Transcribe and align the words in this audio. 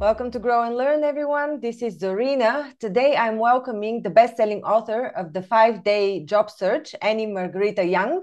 Welcome 0.00 0.30
to 0.30 0.38
Grow 0.38 0.62
and 0.62 0.76
Learn, 0.76 1.02
everyone. 1.02 1.58
This 1.58 1.82
is 1.82 1.98
Zorina. 1.98 2.78
Today 2.78 3.16
I'm 3.16 3.36
welcoming 3.36 4.00
the 4.00 4.10
best 4.10 4.36
selling 4.36 4.62
author 4.62 5.08
of 5.08 5.32
the 5.32 5.42
five 5.42 5.82
day 5.82 6.24
job 6.24 6.52
search, 6.52 6.94
Annie 7.02 7.26
Margarita 7.26 7.84
Young. 7.84 8.22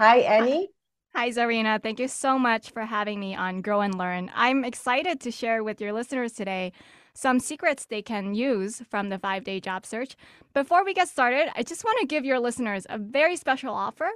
Hi, 0.00 0.20
Annie. 0.20 0.70
Hi, 1.14 1.28
Zorina. 1.28 1.82
Thank 1.82 2.00
you 2.00 2.08
so 2.08 2.38
much 2.38 2.70
for 2.70 2.86
having 2.86 3.20
me 3.20 3.34
on 3.34 3.60
Grow 3.60 3.82
and 3.82 3.98
Learn. 3.98 4.30
I'm 4.34 4.64
excited 4.64 5.20
to 5.20 5.30
share 5.30 5.62
with 5.62 5.78
your 5.78 5.92
listeners 5.92 6.32
today 6.32 6.72
some 7.12 7.38
secrets 7.38 7.84
they 7.84 8.00
can 8.00 8.34
use 8.34 8.82
from 8.88 9.10
the 9.10 9.18
five 9.18 9.44
day 9.44 9.60
job 9.60 9.84
search. 9.84 10.16
Before 10.54 10.86
we 10.86 10.94
get 10.94 11.10
started, 11.10 11.50
I 11.54 11.64
just 11.64 11.84
want 11.84 12.00
to 12.00 12.06
give 12.06 12.24
your 12.24 12.40
listeners 12.40 12.86
a 12.88 12.96
very 12.96 13.36
special 13.36 13.74
offer. 13.74 14.10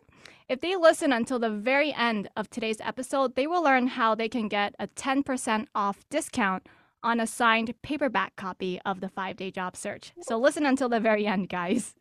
If 0.49 0.63
they 0.63 0.75
listen 0.75 1.13
until 1.13 1.39
the 1.39 1.51
very 1.51 1.93
end 1.93 2.31
of 2.35 2.49
today's 2.49 2.81
episode, 2.81 3.37
they 3.37 3.47
will 3.47 3.63
learn 3.63 3.89
how 3.89 4.15
they 4.15 4.31
can 4.31 4.49
get 4.49 4.75
a 4.79 4.89
10% 4.89 5.67
off 5.75 6.09
discount 6.09 6.67
on 7.03 7.21
a 7.21 7.27
signed 7.27 7.75
paperback 7.83 8.37
copy 8.37 8.81
of 8.85 9.01
the 9.01 9.09
five 9.09 9.37
day 9.37 9.51
job 9.51 9.77
search. 9.77 10.13
So 10.23 10.39
listen 10.39 10.65
until 10.67 10.89
the 10.89 11.01
very 11.01 11.27
end, 11.27 11.49
guys. 11.49 11.97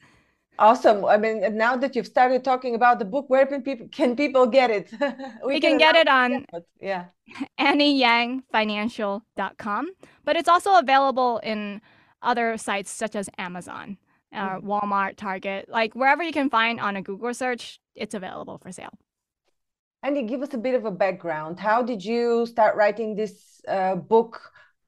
Awesome. 0.60 1.06
I 1.06 1.18
mean, 1.18 1.56
now 1.56 1.78
that 1.78 1.96
you've 1.96 2.08
started 2.08 2.44
talking 2.44 2.74
about 2.74 2.98
the 2.98 3.06
book, 3.06 3.30
where 3.30 3.46
can 3.46 3.62
people 3.62 3.88
can 3.92 4.16
people 4.16 4.48
get 4.48 4.72
it? 4.72 4.92
we, 5.46 5.54
we 5.54 5.60
can, 5.60 5.78
can 5.78 5.80
get 5.80 5.96
it 5.96 6.08
on 6.08 6.48
yeah. 6.82 7.06
AnnieYangFinancial.com, 7.60 9.92
but 10.26 10.36
it's 10.36 10.50
also 10.50 10.78
available 10.78 11.40
in 11.44 11.80
other 12.24 12.58
sites 12.58 12.90
such 12.90 13.16
as 13.16 13.30
Amazon, 13.38 14.00
uh, 14.34 14.56
mm-hmm. 14.56 14.68
Walmart, 14.68 15.18
Target, 15.18 15.70
like 15.70 15.94
wherever 15.94 16.24
you 16.24 16.32
can 16.32 16.50
find 16.50 16.80
on 16.80 16.96
a 16.96 17.04
Google 17.04 17.36
search, 17.36 17.80
it's 17.94 18.16
available 18.16 18.58
for 18.58 18.72
sale. 18.72 18.98
Annie, 20.04 20.24
give 20.24 20.42
us 20.42 20.54
a 20.54 20.58
bit 20.58 20.74
of 20.74 20.86
a 20.86 20.92
background. 20.92 21.60
How 21.60 21.84
did 21.84 22.04
you 22.04 22.46
start 22.46 22.76
writing 22.76 23.16
this 23.16 23.62
uh, 23.68 23.96
book? 23.96 24.42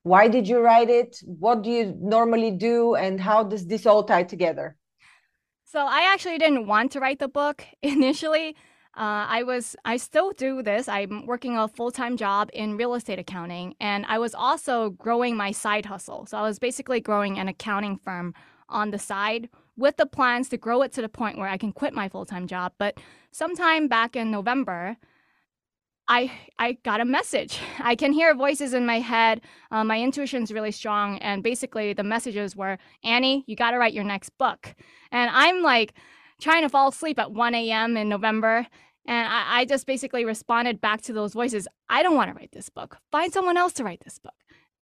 Why 0.09 0.27
did 0.27 0.47
you 0.47 0.59
write 0.59 0.89
it? 0.89 1.21
What 1.23 1.61
do 1.61 1.69
you 1.69 1.95
normally 2.01 2.49
do? 2.49 2.95
And 2.95 3.21
how 3.21 3.43
does 3.43 3.67
this 3.67 3.85
all 3.85 4.03
tie 4.03 4.23
together? 4.23 4.75
So 5.65 5.85
I 5.85 6.11
actually 6.11 6.39
didn't 6.39 6.65
want 6.65 6.91
to 6.93 6.99
write 6.99 7.19
the 7.19 7.27
book 7.27 7.63
initially. 7.83 8.55
Uh, 8.97 9.29
I 9.37 9.43
was, 9.43 9.75
I 9.85 9.97
still 9.97 10.31
do 10.31 10.63
this. 10.63 10.87
I'm 10.87 11.27
working 11.27 11.59
a 11.59 11.67
full 11.67 11.91
time 11.91 12.17
job 12.17 12.49
in 12.53 12.75
real 12.75 12.95
estate 12.95 13.19
accounting, 13.19 13.75
and 13.79 14.03
I 14.07 14.17
was 14.17 14.33
also 14.33 14.89
growing 14.89 15.37
my 15.37 15.51
side 15.51 15.85
hustle. 15.85 16.25
So 16.25 16.39
I 16.39 16.41
was 16.41 16.57
basically 16.57 17.01
growing 17.01 17.37
an 17.37 17.47
accounting 17.47 17.99
firm 18.03 18.33
on 18.67 18.89
the 18.89 18.97
side 18.97 19.47
with 19.77 19.97
the 19.97 20.07
plans 20.07 20.49
to 20.49 20.57
grow 20.57 20.81
it 20.81 20.91
to 20.93 21.03
the 21.03 21.07
point 21.19 21.37
where 21.37 21.47
I 21.47 21.57
can 21.57 21.71
quit 21.71 21.93
my 21.93 22.09
full 22.09 22.25
time 22.25 22.47
job. 22.47 22.73
But 22.79 22.97
sometime 23.31 23.87
back 23.87 24.15
in 24.15 24.31
November, 24.31 24.97
I 26.09 26.31
I 26.57 26.73
got 26.83 26.99
a 26.99 27.05
message. 27.05 27.59
I 27.79 27.95
can 27.95 28.11
hear 28.11 28.33
voices 28.33 28.73
in 28.73 28.85
my 28.85 28.99
head. 28.99 29.41
Uh, 29.71 29.83
my 29.83 30.01
intuition's 30.01 30.51
really 30.51 30.71
strong, 30.71 31.19
and 31.19 31.43
basically 31.43 31.93
the 31.93 32.03
messages 32.03 32.55
were, 32.55 32.79
Annie, 33.03 33.43
you 33.47 33.55
got 33.55 33.71
to 33.71 33.77
write 33.77 33.93
your 33.93 34.03
next 34.03 34.31
book. 34.37 34.75
And 35.11 35.29
I'm 35.31 35.61
like 35.61 35.93
trying 36.41 36.63
to 36.63 36.69
fall 36.69 36.89
asleep 36.89 37.19
at 37.19 37.31
1 37.31 37.53
a.m. 37.53 37.95
in 37.95 38.09
November, 38.09 38.65
and 39.05 39.27
I, 39.27 39.59
I 39.59 39.65
just 39.65 39.85
basically 39.85 40.25
responded 40.25 40.81
back 40.81 41.01
to 41.03 41.13
those 41.13 41.33
voices. 41.33 41.67
I 41.89 42.01
don't 42.01 42.15
want 42.15 42.31
to 42.31 42.35
write 42.35 42.51
this 42.51 42.69
book. 42.69 42.97
Find 43.11 43.31
someone 43.31 43.55
else 43.55 43.73
to 43.73 43.83
write 43.83 44.01
this 44.03 44.17
book. 44.17 44.33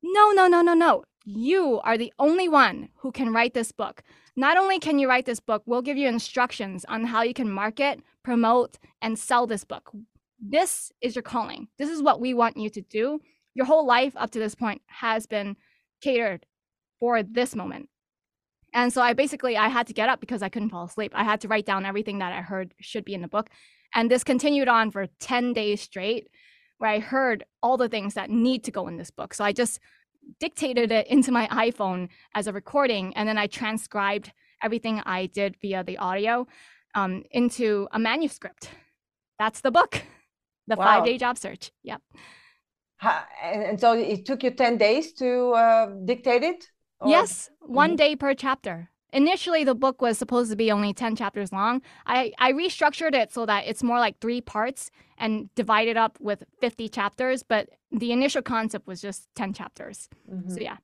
No, 0.01 0.31
no, 0.31 0.47
no, 0.47 0.61
no, 0.61 0.73
no. 0.73 1.03
You 1.25 1.81
are 1.83 1.97
the 1.97 2.13
only 2.19 2.47
one 2.47 2.87
who 2.99 3.11
can 3.11 3.33
write 3.33 3.53
this 3.53 3.73
book. 3.73 4.01
Not 4.37 4.55
only 4.55 4.79
can 4.79 4.97
you 4.97 5.09
write 5.09 5.25
this 5.25 5.41
book, 5.41 5.63
we'll 5.65 5.81
give 5.81 5.97
you 5.97 6.07
instructions 6.07 6.85
on 6.85 7.05
how 7.05 7.23
you 7.23 7.33
can 7.33 7.51
market, 7.51 7.99
promote, 8.23 8.77
and 9.01 9.19
sell 9.19 9.45
this 9.45 9.65
book 9.65 9.91
this 10.39 10.91
is 11.01 11.15
your 11.15 11.23
calling. 11.23 11.67
This 11.77 11.89
is 11.89 12.01
what 12.01 12.21
we 12.21 12.33
want 12.33 12.57
you 12.57 12.69
to 12.69 12.81
do. 12.81 13.19
Your 13.53 13.65
whole 13.65 13.85
life 13.85 14.13
up 14.15 14.31
to 14.31 14.39
this 14.39 14.55
point 14.55 14.81
has 14.87 15.25
been 15.25 15.55
catered 16.01 16.45
for 16.99 17.23
this 17.23 17.55
moment. 17.55 17.89
And 18.73 18.93
so 18.93 19.01
I 19.01 19.13
basically 19.13 19.57
I 19.57 19.69
had 19.69 19.87
to 19.87 19.93
get 19.93 20.09
up 20.09 20.19
because 20.19 20.41
I 20.41 20.49
couldn't 20.49 20.69
fall 20.69 20.85
asleep. 20.85 21.11
I 21.15 21.23
had 21.23 21.41
to 21.41 21.47
write 21.47 21.65
down 21.65 21.85
everything 21.85 22.19
that 22.19 22.33
I 22.33 22.41
heard 22.41 22.73
should 22.79 23.05
be 23.05 23.13
in 23.13 23.21
the 23.21 23.27
book. 23.27 23.49
And 23.95 24.11
this 24.11 24.23
continued 24.23 24.67
on 24.67 24.91
for 24.91 25.07
10 25.19 25.53
days 25.53 25.81
straight 25.81 26.27
where 26.77 26.91
I 26.91 26.99
heard 26.99 27.43
all 27.63 27.77
the 27.77 27.89
things 27.89 28.13
that 28.13 28.29
need 28.29 28.63
to 28.65 28.71
go 28.71 28.87
in 28.87 28.97
this 28.97 29.09
book. 29.09 29.33
So 29.33 29.43
I 29.43 29.51
just 29.51 29.79
dictated 30.39 30.91
it 30.91 31.07
into 31.07 31.31
my 31.31 31.47
iPhone 31.47 32.09
as 32.35 32.47
a 32.47 32.53
recording 32.53 33.15
and 33.15 33.27
then 33.27 33.37
I 33.37 33.47
transcribed 33.47 34.31
everything 34.61 35.01
I 35.05 35.27
did 35.27 35.55
via 35.61 35.83
the 35.83 35.97
audio 35.97 36.45
um, 36.93 37.23
into 37.31 37.87
a 37.91 37.99
manuscript. 37.99 38.69
That's 39.39 39.61
the 39.61 39.71
book. 39.71 40.03
the 40.67 40.75
wow. 40.75 40.85
five 40.85 41.05
day 41.05 41.17
job 41.17 41.37
search. 41.37 41.71
Yep. 41.83 42.01
And 43.43 43.79
so 43.79 43.93
it 43.93 44.25
took 44.25 44.43
you 44.43 44.51
10 44.51 44.77
days 44.77 45.13
to 45.13 45.51
uh, 45.51 45.85
dictate 46.05 46.43
it? 46.43 46.65
Or? 46.99 47.09
Yes, 47.09 47.49
one 47.61 47.91
mm-hmm. 47.91 47.95
day 47.97 48.15
per 48.15 48.33
chapter. 48.33 48.89
Initially, 49.13 49.63
the 49.63 49.75
book 49.75 50.01
was 50.01 50.17
supposed 50.17 50.49
to 50.49 50.57
be 50.57 50.71
only 50.71 50.93
10 50.93 51.15
chapters 51.15 51.53
long. 51.53 51.81
I, 52.05 52.33
I 52.39 52.51
restructured 52.51 53.13
it 53.13 53.31
so 53.31 53.45
that 53.45 53.65
it's 53.65 53.81
more 53.81 53.99
like 53.99 54.19
three 54.19 54.41
parts 54.41 54.91
and 55.17 55.49
divided 55.55 55.95
up 55.95 56.17
with 56.19 56.43
50 56.59 56.89
chapters, 56.89 57.41
but 57.41 57.69
the 57.91 58.11
initial 58.11 58.41
concept 58.41 58.85
was 58.85 59.01
just 59.01 59.29
10 59.35 59.53
chapters. 59.53 60.09
Mm-hmm. 60.29 60.49
So, 60.49 60.59
yeah. 60.59 60.77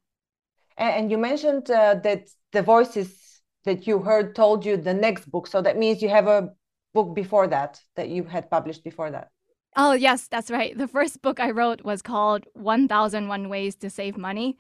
And 0.78 1.12
you 1.12 1.18
mentioned 1.18 1.70
uh, 1.70 1.96
that 1.96 2.30
the 2.54 2.62
voices 2.62 3.42
that 3.66 3.86
you 3.88 4.00
heard 4.00 4.36
told 4.36 4.66
you 4.66 4.78
the 4.78 4.94
next 4.94 5.30
book. 5.30 5.48
So 5.48 5.62
that 5.62 5.78
means 5.78 6.02
you 6.02 6.10
have 6.10 6.28
a 6.28 6.50
book 6.94 7.16
before 7.16 7.48
that, 7.48 7.80
that 7.96 8.10
you 8.10 8.24
had 8.24 8.50
published 8.50 8.84
before 8.84 9.12
that. 9.12 9.30
Oh, 9.76 9.94
yes, 9.94 10.28
that's 10.28 10.52
right. 10.52 10.78
The 10.78 10.88
first 10.88 11.22
book 11.22 11.40
I 11.40 11.52
wrote 11.52 11.84
was 11.84 12.02
called 12.02 12.46
1001 12.54 13.50
Ways 13.50 13.76
to 13.78 13.90
Save 13.90 14.18
Money. 14.18 14.58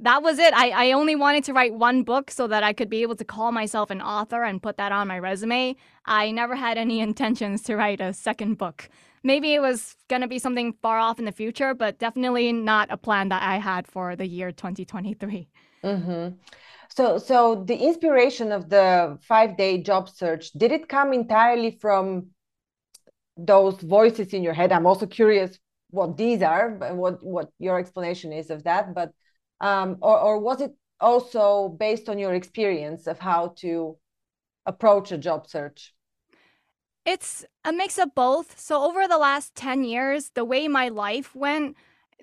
That 0.00 0.22
was 0.22 0.38
it. 0.40 0.52
I, 0.54 0.70
I 0.88 0.92
only 0.92 1.14
wanted 1.14 1.44
to 1.44 1.52
write 1.52 1.74
one 1.74 2.02
book 2.02 2.30
so 2.30 2.48
that 2.48 2.64
I 2.64 2.72
could 2.72 2.90
be 2.90 3.02
able 3.02 3.14
to 3.16 3.24
call 3.24 3.52
myself 3.52 3.90
an 3.90 4.02
author 4.02 4.42
and 4.42 4.62
put 4.62 4.76
that 4.78 4.90
on 4.90 5.06
my 5.06 5.18
resume. 5.20 5.76
I 6.04 6.32
never 6.32 6.56
had 6.56 6.78
any 6.78 7.00
intentions 7.08 7.62
to 7.64 7.76
write 7.76 8.00
a 8.00 8.12
second 8.12 8.58
book. 8.58 8.88
Maybe 9.22 9.54
it 9.54 9.60
was 9.60 9.96
going 10.08 10.20
to 10.22 10.28
be 10.28 10.38
something 10.38 10.74
far 10.82 10.98
off 10.98 11.18
in 11.18 11.24
the 11.24 11.32
future, 11.32 11.72
but 11.72 11.98
definitely 11.98 12.52
not 12.52 12.90
a 12.90 12.96
plan 12.96 13.28
that 13.30 13.42
I 13.42 13.56
had 13.56 13.86
for 13.86 14.16
the 14.16 14.26
year 14.26 14.52
2023. 14.52 15.48
Mm-hmm. 15.82 16.34
So, 16.90 17.18
so 17.18 17.64
the 17.66 17.76
inspiration 17.76 18.52
of 18.52 18.68
the 18.68 19.18
five 19.22 19.56
day 19.56 19.78
job 19.78 20.08
search, 20.08 20.50
did 20.52 20.72
it 20.72 20.88
come 20.88 21.12
entirely 21.12 21.78
from 21.80 22.33
those 23.36 23.80
voices 23.80 24.32
in 24.32 24.42
your 24.42 24.54
head. 24.54 24.72
I'm 24.72 24.86
also 24.86 25.06
curious 25.06 25.58
what 25.94 26.16
these 26.16 26.42
are 26.42 26.76
and 26.82 26.98
what 26.98 27.24
what 27.24 27.50
your 27.58 27.78
explanation 27.78 28.32
is 28.32 28.50
of 28.50 28.64
that 28.64 28.94
but 28.94 29.12
um 29.60 29.96
or, 30.02 30.18
or 30.18 30.40
was 30.40 30.60
it 30.60 30.72
also 31.00 31.68
based 31.68 32.08
on 32.08 32.18
your 32.18 32.34
experience 32.34 33.06
of 33.06 33.18
how 33.18 33.54
to 33.58 33.96
approach 34.66 35.12
a 35.12 35.18
job 35.18 35.46
search? 35.46 35.94
It's 37.04 37.44
a 37.64 37.72
mix 37.72 37.98
of 37.98 38.14
both. 38.14 38.58
So 38.58 38.82
over 38.82 39.06
the 39.06 39.18
last 39.18 39.54
10 39.54 39.84
years 39.84 40.30
the 40.34 40.44
way 40.44 40.68
my 40.68 40.88
life 40.88 41.34
went 41.34 41.76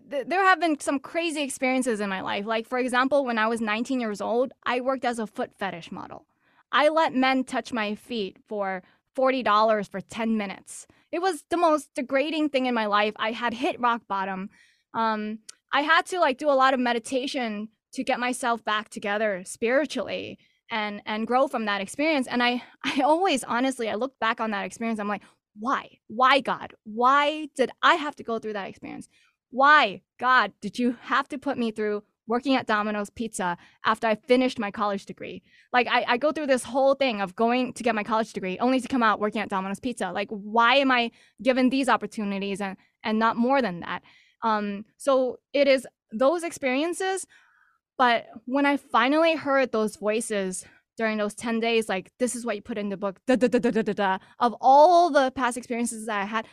there 0.04 0.44
have 0.44 0.60
been 0.60 0.80
some 0.80 1.00
crazy 1.00 1.44
experiences 1.44 2.02
in 2.02 2.10
my 2.10 2.22
life. 2.22 2.46
Like 2.46 2.68
for 2.68 2.78
example 2.78 3.24
when 3.24 3.38
i 3.38 3.48
was 3.48 3.62
19 3.62 4.00
years 4.02 4.20
old 4.20 4.52
i 4.64 4.82
worked 4.82 5.06
as 5.06 5.20
a 5.20 5.28
foot 5.28 5.52
fetish 5.58 5.92
model. 5.92 6.26
I 6.74 6.90
let 6.90 7.14
men 7.14 7.44
touch 7.44 7.72
my 7.72 7.96
feet 7.96 8.38
for 8.48 8.82
$40 9.16 9.90
for 9.90 10.02
10 10.02 10.38
minutes 10.38 10.88
it 11.12 11.22
was 11.22 11.44
the 11.50 11.58
most 11.58 11.90
degrading 11.94 12.50
thing 12.50 12.66
in 12.66 12.74
my 12.74 12.86
life. 12.86 13.14
I 13.18 13.32
had 13.32 13.54
hit 13.54 13.80
rock 13.80 14.04
bottom. 14.08 14.50
Um, 14.94 15.40
I 15.74 15.82
had 15.82 16.06
to 16.08 16.20
like 16.20 16.38
do 16.38 16.50
a 16.50 16.54
lot 16.54 16.74
of 16.74 16.80
meditation 16.80 17.70
to 17.94 18.04
get 18.04 18.20
myself 18.20 18.64
back 18.64 18.90
together 18.90 19.44
spiritually 19.46 20.40
and 20.70 21.02
and 21.06 21.28
grow 21.28 21.48
from 21.48 21.66
that 21.66 21.81
experience. 21.81 22.28
And 22.28 22.42
I 22.42 22.63
I 22.84 23.02
always 23.02 23.44
honestly 23.44 23.90
I 23.90 23.96
look 23.96 24.18
back 24.19 24.40
on 24.40 24.52
that 24.52 24.66
experience. 24.66 25.00
I'm 25.00 25.08
like, 25.08 25.24
why? 25.60 26.00
Why 26.07 26.40
God? 26.40 26.74
Why 26.84 27.50
did 27.56 27.72
I 27.81 27.96
have 27.96 28.16
to 28.18 28.24
go 28.24 28.40
through 28.40 28.54
that 28.54 28.69
experience? 28.69 29.10
Why 29.50 30.02
God 30.18 30.54
did 30.62 30.80
you 30.80 30.96
have 31.02 31.28
to 31.30 31.38
put 31.38 31.57
me 31.57 31.72
through 31.72 32.04
working 32.27 32.56
at 32.56 32.68
Domino's 32.68 33.09
Pizza 33.09 33.57
after 33.85 34.07
I 34.07 34.15
finished 34.15 34.59
my 34.59 34.71
college 34.71 35.06
degree. 35.06 35.41
Like 35.73 35.88
I, 35.88 36.06
I 36.07 36.18
go 36.18 36.31
through 36.31 36.47
this 36.47 36.63
whole 36.63 36.95
thing 36.95 37.21
of 37.21 37.35
going 37.35 37.73
to 37.73 37.83
get 37.83 37.95
my 37.95 38.03
college 38.03 38.33
degree 38.33 38.57
only 38.59 38.79
to 38.79 38.88
come 38.88 39.03
out 39.03 39.19
working 39.19 39.41
at 39.41 39.50
Domino's 39.50 39.79
Pizza. 39.79 40.12
Like 40.12 40.29
why 40.29 40.75
am 40.75 40.91
I 40.91 41.12
given 41.41 41.69
these 41.69 41.89
opportunities 41.89 42.62
and 42.62 42.77
and 43.03 43.19
not 43.19 43.38
more 43.38 43.62
than 43.62 43.81
that? 43.81 44.03
Um, 44.44 44.85
so 44.97 45.39
it 45.53 45.68
is 45.68 45.88
those 46.12 46.44
experiences. 46.44 47.25
But 47.97 48.27
when 48.45 48.65
I 48.65 48.77
finally 48.77 49.35
heard 49.35 49.71
those 49.71 49.95
voices 49.95 50.65
during 50.97 51.18
those 51.18 51.35
10 51.35 51.59
days, 51.59 51.88
like 51.88 52.12
this 52.19 52.35
is 52.35 52.45
what 52.45 52.56
you 52.56 52.62
put 52.62 52.77
in 52.77 52.89
the 52.89 52.97
book, 52.97 53.19
da, 53.27 53.35
da, 53.35 53.47
da, 53.47 53.59
da, 53.59 53.81
da, 53.81 53.94
da, 53.94 54.18
of 54.39 54.56
all 54.59 55.09
the 55.12 55.31
past 55.31 55.57
experiences 55.57 56.07
that 56.07 56.21
I 56.21 56.25
had, 56.25 56.47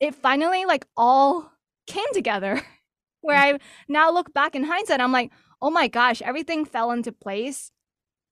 it 0.00 0.14
finally 0.14 0.64
like 0.64 0.86
all 0.96 1.50
came 1.86 2.12
together. 2.12 2.62
where 3.22 3.38
I 3.38 3.58
now 3.88 4.12
look 4.12 4.32
back 4.34 4.54
in 4.54 4.64
hindsight, 4.64 5.00
I'm 5.00 5.12
like, 5.12 5.32
oh 5.60 5.70
my 5.70 5.88
gosh, 5.88 6.20
everything 6.22 6.64
fell 6.64 6.90
into 6.90 7.12
place 7.12 7.70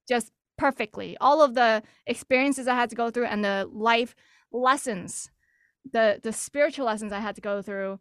just 0.09 0.33
perfectly. 0.59 1.17
All 1.21 1.43
of 1.43 1.55
the 1.55 1.83
experiences 2.07 2.69
I 2.69 2.75
had 2.75 2.91
to 2.91 2.97
go 2.97 3.11
through 3.11 3.27
and 3.27 3.45
the 3.45 3.69
life 3.73 4.15
lessons, 4.53 5.31
the 5.91 6.21
the 6.23 6.33
spiritual 6.33 6.87
lessons 6.87 7.13
I 7.13 7.21
had 7.21 7.37
to 7.37 7.41
go 7.41 7.63
through, 7.63 7.99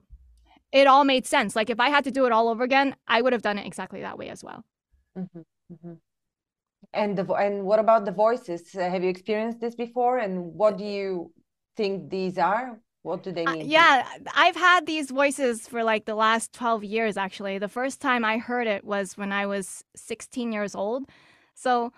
it 0.71 0.87
all 0.87 1.05
made 1.05 1.25
sense. 1.25 1.55
Like 1.55 1.69
if 1.69 1.79
I 1.79 1.89
had 1.89 2.03
to 2.03 2.11
do 2.11 2.25
it 2.25 2.31
all 2.31 2.49
over 2.49 2.63
again, 2.63 2.95
I 3.07 3.21
would 3.21 3.33
have 3.33 3.41
done 3.41 3.57
it 3.57 3.65
exactly 3.65 4.01
that 4.01 4.17
way 4.17 4.29
as 4.29 4.43
well. 4.43 4.65
Mm-hmm. 5.17 5.39
Mm-hmm. 5.73 5.93
And 6.93 7.17
the 7.17 7.25
and 7.33 7.65
what 7.65 7.79
about 7.79 8.05
the 8.05 8.11
voices? 8.11 8.73
Have 8.73 9.03
you 9.03 9.09
experienced 9.09 9.59
this 9.61 9.75
before? 9.75 10.17
And 10.17 10.53
what 10.53 10.77
do 10.77 10.85
you 10.85 11.31
think 11.77 12.09
these 12.09 12.37
are? 12.37 12.79
What 13.03 13.23
do 13.23 13.31
they 13.31 13.45
mean? 13.45 13.61
Uh, 13.61 13.65
yeah, 13.65 14.07
I've 14.35 14.55
had 14.55 14.85
these 14.85 15.09
voices 15.09 15.67
for 15.67 15.83
like 15.83 16.05
the 16.05 16.15
last 16.15 16.53
12 16.53 16.83
years 16.83 17.17
actually. 17.17 17.57
The 17.57 17.69
first 17.69 18.01
time 18.01 18.25
I 18.25 18.37
heard 18.37 18.67
it 18.67 18.83
was 18.83 19.17
when 19.17 19.31
I 19.31 19.45
was 19.45 19.83
16 19.95 20.51
years 20.51 20.75
old. 20.75 21.05
So 21.55 21.93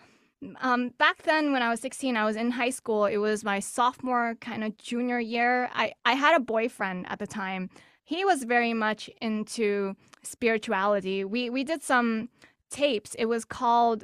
um, 0.62 0.90
back 0.98 1.24
then 1.24 1.54
when 1.54 1.62
I 1.62 1.70
was 1.70 1.80
16, 1.80 2.16
I 2.18 2.26
was 2.26 2.36
in 2.36 2.52
high 2.52 2.70
school. 2.70 3.06
It 3.06 3.18
was 3.18 3.44
my 3.44 3.60
sophomore 3.60 4.36
kind 4.42 4.64
of 4.64 4.78
junior 4.78 5.20
year. 5.20 5.70
I, 5.74 5.94
I 6.06 6.14
had 6.14 6.36
a 6.36 6.40
boyfriend 6.40 7.08
at 7.10 7.20
the 7.20 7.28
time. 7.28 7.70
He 8.04 8.26
was 8.26 8.44
very 8.44 8.74
much 8.74 9.10
into 9.22 9.96
spirituality. 10.24 11.24
We 11.24 11.50
we 11.50 11.64
did 11.64 11.82
some 11.82 12.30
tapes. 12.70 13.16
It 13.16 13.26
was 13.26 13.46
called 13.46 14.04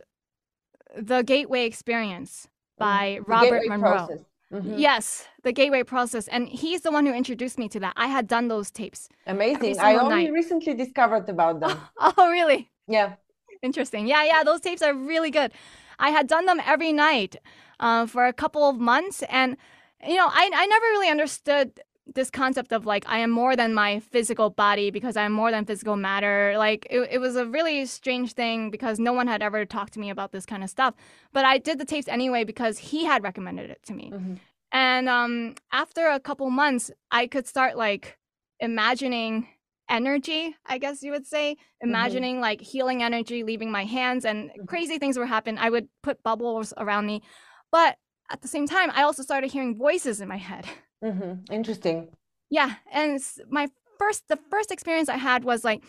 The 0.96 1.24
Gateway 1.24 1.66
Experience 1.66 2.48
by 2.78 3.18
mm-hmm. 3.20 3.32
Robert 3.32 3.68
Monroe. 3.68 4.26
Mm-hmm. 4.54 4.78
Yes, 4.78 5.28
the 5.44 5.52
gateway 5.52 5.84
process. 5.84 6.28
And 6.30 6.48
he's 6.48 6.82
the 6.82 6.92
one 6.92 7.06
who 7.06 7.14
introduced 7.14 7.60
me 7.60 7.68
to 7.70 7.80
that. 7.82 7.94
I 7.98 8.08
had 8.08 8.28
done 8.28 8.48
those 8.48 8.72
tapes. 8.72 9.10
Amazing. 9.26 9.80
I 9.80 9.96
only 9.96 10.26
night. 10.26 10.32
recently 10.32 10.74
discovered 10.74 11.28
about 11.30 11.60
them. 11.60 11.78
oh, 12.00 12.30
really? 12.30 12.70
Yeah. 12.88 13.16
Interesting. 13.62 14.08
Yeah, 14.08 14.24
yeah, 14.24 14.44
those 14.44 14.62
tapes 14.62 14.82
are 14.82 14.94
really 14.94 15.32
good. 15.32 15.52
I 16.00 16.12
had 16.12 16.28
done 16.28 16.46
them 16.46 16.62
every 16.66 16.94
night 16.94 17.36
uh, 17.80 18.06
for 18.06 18.26
a 18.26 18.34
couple 18.34 18.70
of 18.70 18.78
months. 18.78 19.24
And, 19.30 19.58
you 20.08 20.16
know, 20.16 20.28
I, 20.28 20.50
I 20.54 20.66
never 20.66 20.86
really 20.86 21.10
understood 21.10 21.82
this 22.16 22.30
concept 22.30 22.72
of 22.72 22.86
like 22.86 23.06
I 23.08 23.20
am 23.20 23.30
more 23.30 23.56
than 23.56 23.74
my 23.74 24.00
physical 24.00 24.50
body 24.50 24.92
because 24.92 25.18
I'm 25.18 25.32
more 25.32 25.52
than 25.52 25.66
physical 25.66 25.96
matter. 25.96 26.56
Like 26.58 26.88
it, 26.90 27.08
it 27.12 27.18
was 27.20 27.36
a 27.36 27.46
really 27.46 27.86
strange 27.86 28.34
thing 28.34 28.70
because 28.70 29.00
no 29.00 29.14
one 29.14 29.28
had 29.28 29.42
ever 29.42 29.66
talked 29.66 29.94
to 29.94 30.00
me 30.00 30.10
about 30.10 30.32
this 30.32 30.46
kind 30.46 30.64
of 30.64 30.70
stuff. 30.70 30.94
But 31.34 31.46
I 31.46 31.58
did 31.58 31.80
the 31.80 31.86
tapes 31.86 32.08
anyway 32.08 32.44
because 32.44 32.78
he 32.78 33.06
had 33.06 33.24
recommended 33.24 33.70
it 33.70 33.82
to 33.86 33.94
me. 33.94 34.12
Mm-hmm. 34.14 34.36
And 34.72 35.10
um, 35.10 35.56
after 35.72 36.08
a 36.08 36.20
couple 36.20 36.50
months, 36.50 36.92
I 37.12 37.28
could 37.28 37.48
start 37.48 37.78
like 37.78 38.18
imagining 38.60 39.48
energy, 39.90 40.56
I 40.66 40.78
guess 40.78 41.04
you 41.04 41.12
would 41.12 41.26
say, 41.26 41.54
mm-hmm. 41.54 41.90
imagining 41.90 42.36
mm-hmm. 42.36 42.42
like 42.42 42.62
healing 42.62 43.04
energy 43.04 43.44
leaving 43.44 43.72
my 43.72 43.86
hands 43.86 44.26
and 44.26 44.50
mm-hmm. 44.50 44.66
crazy 44.66 44.98
things 44.98 45.18
would 45.18 45.28
happen. 45.28 45.58
I 45.58 45.70
would 45.70 45.88
put 46.04 46.24
bubbles 46.24 46.74
around 46.78 47.06
me. 47.06 47.22
But 47.72 47.98
at 48.30 48.42
the 48.42 48.48
same 48.48 48.68
time, 48.68 48.92
I 48.94 49.04
also 49.04 49.24
started 49.24 49.52
hearing 49.52 49.78
voices 49.78 50.22
in 50.22 50.28
my 50.28 50.38
head. 50.38 50.66
Mm-hmm. 51.04 51.54
Interesting. 51.54 52.10
Yeah, 52.50 52.76
and 52.92 53.20
my 53.50 53.68
first 54.00 54.28
the 54.28 54.40
first 54.50 54.72
experience 54.72 55.10
I 55.10 55.18
had 55.18 55.44
was 55.44 55.64
like 55.64 55.84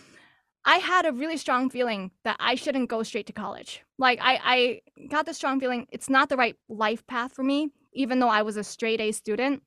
I 0.65 0.77
had 0.77 1.07
a 1.07 1.13
really 1.13 1.37
strong 1.37 1.71
feeling 1.71 2.11
that 2.25 2.37
I 2.41 2.55
shouldn't 2.55 2.91
go 2.91 3.03
straight 3.03 3.27
to 3.27 3.33
college. 3.33 3.83
Like 3.99 4.19
I 4.21 4.41
I 4.45 5.07
got 5.09 5.27
the 5.27 5.35
strong 5.35 5.61
feeling 5.61 5.87
it's 5.91 6.11
not 6.11 6.29
the 6.29 6.37
right 6.37 6.57
life 6.69 7.07
path 7.07 7.33
for 7.33 7.43
me, 7.43 7.71
even 7.93 8.19
though 8.19 8.29
I 8.29 8.43
was 8.43 8.57
a 8.57 8.65
straight 8.65 9.01
A 9.01 9.13
student. 9.13 9.63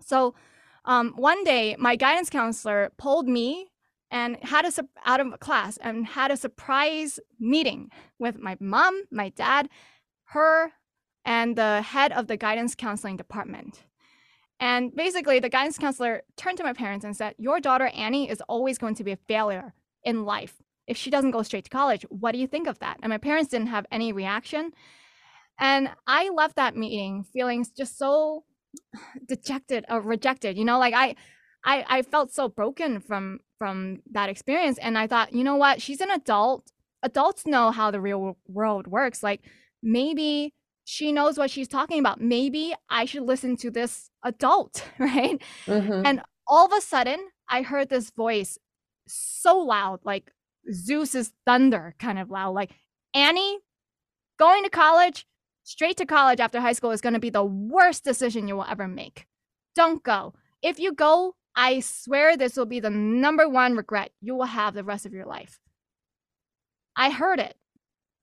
So 0.00 0.34
um, 0.84 1.14
one 1.16 1.42
day, 1.44 1.76
my 1.78 1.96
guidance 1.96 2.30
counselor 2.30 2.92
pulled 2.96 3.28
me 3.28 3.70
and 4.10 4.36
had 4.42 4.64
us 4.64 4.78
out 5.04 5.20
of 5.20 5.40
class 5.40 5.76
and 5.78 6.06
had 6.06 6.30
a 6.30 6.36
surprise 6.36 7.18
meeting 7.40 7.90
with 8.18 8.38
my 8.38 8.56
mom, 8.60 9.02
my 9.10 9.30
dad, 9.30 9.68
her, 10.26 10.72
and 11.24 11.56
the 11.56 11.82
head 11.82 12.12
of 12.12 12.28
the 12.28 12.36
guidance 12.36 12.76
counseling 12.76 13.16
department. 13.16 13.82
And 14.58 14.94
basically, 14.94 15.38
the 15.38 15.48
guidance 15.48 15.78
counselor 15.78 16.22
turned 16.36 16.58
to 16.58 16.64
my 16.64 16.72
parents 16.72 17.04
and 17.04 17.16
said, 17.16 17.34
Your 17.38 17.60
daughter, 17.60 17.86
Annie, 17.88 18.30
is 18.30 18.42
always 18.48 18.78
going 18.78 18.94
to 18.96 19.04
be 19.04 19.12
a 19.12 19.18
failure 19.28 19.74
in 20.02 20.24
life 20.24 20.54
if 20.86 20.96
she 20.96 21.10
doesn't 21.10 21.32
go 21.32 21.42
straight 21.42 21.64
to 21.64 21.70
college. 21.70 22.06
What 22.08 22.32
do 22.32 22.38
you 22.38 22.46
think 22.46 22.66
of 22.66 22.78
that? 22.78 22.98
And 23.02 23.10
my 23.10 23.18
parents 23.18 23.50
didn't 23.50 23.68
have 23.68 23.86
any 23.90 24.12
reaction. 24.12 24.72
And 25.58 25.90
I 26.06 26.30
left 26.30 26.56
that 26.56 26.76
meeting 26.76 27.24
feeling 27.32 27.66
just 27.76 27.98
so 27.98 28.44
dejected 29.26 29.84
or 29.88 30.00
rejected. 30.00 30.56
You 30.56 30.64
know, 30.64 30.78
like 30.78 30.94
I, 30.94 31.16
I, 31.64 31.84
I 31.88 32.02
felt 32.02 32.32
so 32.32 32.48
broken 32.48 33.00
from 33.00 33.40
from 33.58 34.02
that 34.12 34.28
experience. 34.28 34.78
And 34.78 34.98
I 34.98 35.06
thought, 35.06 35.32
you 35.32 35.42
know 35.42 35.56
what? 35.56 35.80
She's 35.80 36.00
an 36.00 36.10
adult. 36.10 36.70
Adults 37.02 37.46
know 37.46 37.70
how 37.70 37.90
the 37.90 38.00
real 38.00 38.36
world 38.46 38.86
works. 38.86 39.22
Like 39.22 39.40
maybe 39.82 40.54
she 40.88 41.10
knows 41.10 41.36
what 41.36 41.50
she's 41.50 41.66
talking 41.66 41.98
about. 41.98 42.20
Maybe 42.20 42.72
I 42.88 43.06
should 43.06 43.24
listen 43.24 43.56
to 43.56 43.72
this 43.72 44.08
adult, 44.22 44.84
right? 45.00 45.42
Mm-hmm. 45.66 46.06
And 46.06 46.22
all 46.46 46.66
of 46.66 46.72
a 46.72 46.80
sudden, 46.80 47.18
I 47.48 47.62
heard 47.62 47.88
this 47.88 48.10
voice 48.10 48.56
so 49.08 49.58
loud, 49.58 49.98
like 50.04 50.30
Zeus's 50.72 51.32
thunder 51.44 51.96
kind 51.98 52.20
of 52.20 52.30
loud, 52.30 52.52
like, 52.52 52.70
Annie, 53.14 53.58
going 54.38 54.62
to 54.62 54.70
college, 54.70 55.26
straight 55.64 55.96
to 55.96 56.06
college 56.06 56.38
after 56.38 56.60
high 56.60 56.72
school 56.72 56.92
is 56.92 57.00
going 57.00 57.14
to 57.14 57.20
be 57.20 57.30
the 57.30 57.44
worst 57.44 58.04
decision 58.04 58.46
you 58.46 58.54
will 58.54 58.66
ever 58.70 58.86
make. 58.86 59.26
Don't 59.74 60.04
go. 60.04 60.34
If 60.62 60.78
you 60.78 60.92
go, 60.92 61.34
I 61.56 61.80
swear 61.80 62.36
this 62.36 62.56
will 62.56 62.64
be 62.64 62.78
the 62.78 62.90
number 62.90 63.48
one 63.48 63.74
regret 63.74 64.12
you 64.20 64.36
will 64.36 64.44
have 64.44 64.74
the 64.74 64.84
rest 64.84 65.04
of 65.04 65.12
your 65.12 65.26
life. 65.26 65.58
I 66.94 67.10
heard 67.10 67.40
it. 67.40 67.56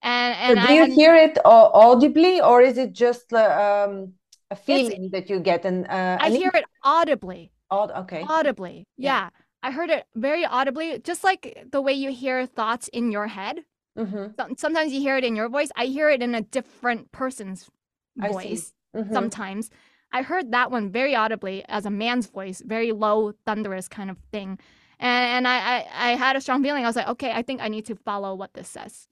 And, 0.04 0.36
and 0.36 0.60
so 0.60 0.66
do 0.66 0.74
you 0.74 0.84
hear 0.94 1.14
it 1.16 1.38
audibly, 1.44 2.40
or 2.40 2.60
is 2.60 2.76
it 2.76 2.92
just 2.92 3.32
uh, 3.32 3.86
um, 3.88 4.12
a 4.50 4.56
feeling 4.56 5.08
that 5.12 5.30
you 5.30 5.40
get? 5.40 5.64
And 5.64 5.86
uh, 5.88 6.18
I 6.20 6.30
hear 6.30 6.50
it 6.54 6.64
audibly. 6.82 7.50
Aud- 7.70 7.90
okay. 8.02 8.22
Audibly, 8.28 8.86
yeah. 8.98 9.22
yeah. 9.22 9.28
I 9.62 9.70
heard 9.70 9.88
it 9.88 10.04
very 10.14 10.44
audibly, 10.44 10.98
just 10.98 11.24
like 11.24 11.66
the 11.72 11.80
way 11.80 11.94
you 11.94 12.12
hear 12.12 12.44
thoughts 12.44 12.88
in 12.88 13.10
your 13.10 13.28
head. 13.28 13.64
Mm-hmm. 13.98 14.52
Sometimes 14.58 14.92
you 14.92 15.00
hear 15.00 15.16
it 15.16 15.24
in 15.24 15.34
your 15.34 15.48
voice. 15.48 15.70
I 15.74 15.86
hear 15.86 16.10
it 16.10 16.22
in 16.22 16.34
a 16.34 16.42
different 16.42 17.10
person's 17.10 17.70
voice. 18.14 18.74
Mm-hmm. 18.94 19.12
Sometimes 19.12 19.70
I 20.12 20.20
heard 20.20 20.52
that 20.52 20.70
one 20.70 20.90
very 20.90 21.14
audibly 21.14 21.64
as 21.68 21.86
a 21.86 21.90
man's 21.90 22.26
voice, 22.26 22.62
very 22.64 22.92
low, 22.92 23.32
thunderous 23.46 23.88
kind 23.88 24.10
of 24.10 24.18
thing. 24.30 24.58
And, 24.98 25.46
and 25.46 25.48
I, 25.48 25.56
I, 25.56 26.10
I 26.10 26.16
had 26.16 26.36
a 26.36 26.42
strong 26.42 26.62
feeling. 26.62 26.84
I 26.84 26.88
was 26.88 26.96
like, 26.96 27.08
okay, 27.08 27.32
I 27.32 27.40
think 27.40 27.62
I 27.62 27.68
need 27.68 27.86
to 27.86 27.96
follow 27.96 28.34
what 28.34 28.52
this 28.52 28.68
says. 28.68 29.08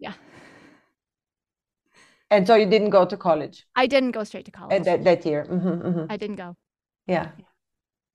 Yeah. 0.00 0.14
And 2.30 2.46
so 2.46 2.54
you 2.54 2.66
didn't 2.66 2.90
go 2.90 3.04
to 3.04 3.16
college? 3.16 3.66
I 3.74 3.86
didn't 3.86 4.12
go 4.12 4.24
straight 4.24 4.44
to 4.44 4.50
college. 4.52 4.84
that, 4.84 5.04
that 5.04 5.26
year? 5.26 5.46
Mm-hmm, 5.50 5.68
mm-hmm. 5.68 6.04
I 6.08 6.16
didn't 6.16 6.36
go. 6.36 6.56
Yeah. 7.06 7.30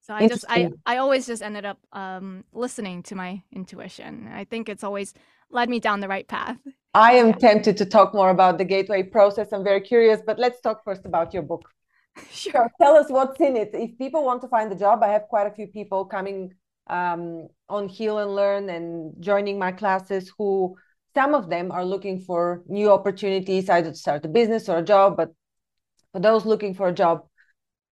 So 0.01 0.13
I 0.13 0.27
just 0.27 0.46
I 0.48 0.72
I 0.86 0.98
always 0.98 1.25
just 1.25 1.42
ended 1.42 1.65
up 1.65 1.80
um, 1.92 2.44
listening 2.54 3.01
to 3.04 3.15
my 3.15 3.42
intuition. 3.51 4.30
I 4.32 4.46
think 4.46 4.70
it's 4.70 4.84
always 4.84 5.13
led 5.50 5.68
me 5.68 5.80
down 5.80 6.00
the 6.00 6.08
right 6.08 6.27
path. 6.27 6.60
I 6.94 7.13
am 7.13 7.30
yeah. 7.30 7.48
tempted 7.48 7.75
to 7.77 7.86
talk 7.86 8.13
more 8.13 8.30
about 8.30 8.58
the 8.58 8.65
gateway 8.65 9.01
process. 9.04 9.51
I'm 9.51 9.63
very 9.63 9.82
curious, 9.82 10.22
but 10.25 10.38
let's 10.38 10.62
talk 10.62 10.84
first 10.84 11.06
about 11.06 11.34
your 11.34 11.44
book. 11.44 11.70
Sure. 12.32 12.51
So 12.54 12.68
tell 12.80 12.96
us 12.96 13.08
what's 13.10 13.42
in 13.42 13.58
it. 13.58 13.72
If 13.74 13.98
people 13.98 14.24
want 14.24 14.42
to 14.44 14.48
find 14.48 14.72
a 14.72 14.75
job, 14.75 15.04
I 15.04 15.10
have 15.10 15.24
quite 15.24 15.48
a 15.48 15.51
few 15.51 15.68
people 15.68 16.06
coming 16.06 16.54
um, 16.88 17.50
on 17.68 17.89
Heal 17.89 18.20
and 18.20 18.34
Learn 18.34 18.70
and 18.70 19.13
joining 19.20 19.60
my 19.60 19.74
classes 19.74 20.32
who 20.38 20.77
some 21.15 21.34
of 21.34 21.50
them 21.50 21.72
are 21.72 21.86
looking 21.86 22.19
for 22.19 22.62
new 22.67 22.91
opportunities, 22.91 23.69
either 23.69 23.91
to 23.91 23.95
start 23.95 24.25
a 24.25 24.27
business 24.27 24.69
or 24.69 24.77
a 24.77 24.84
job. 24.84 25.17
But 25.17 25.34
for 26.12 26.19
those 26.19 26.45
looking 26.45 26.74
for 26.74 26.89
a 26.89 26.93
job, 26.93 27.25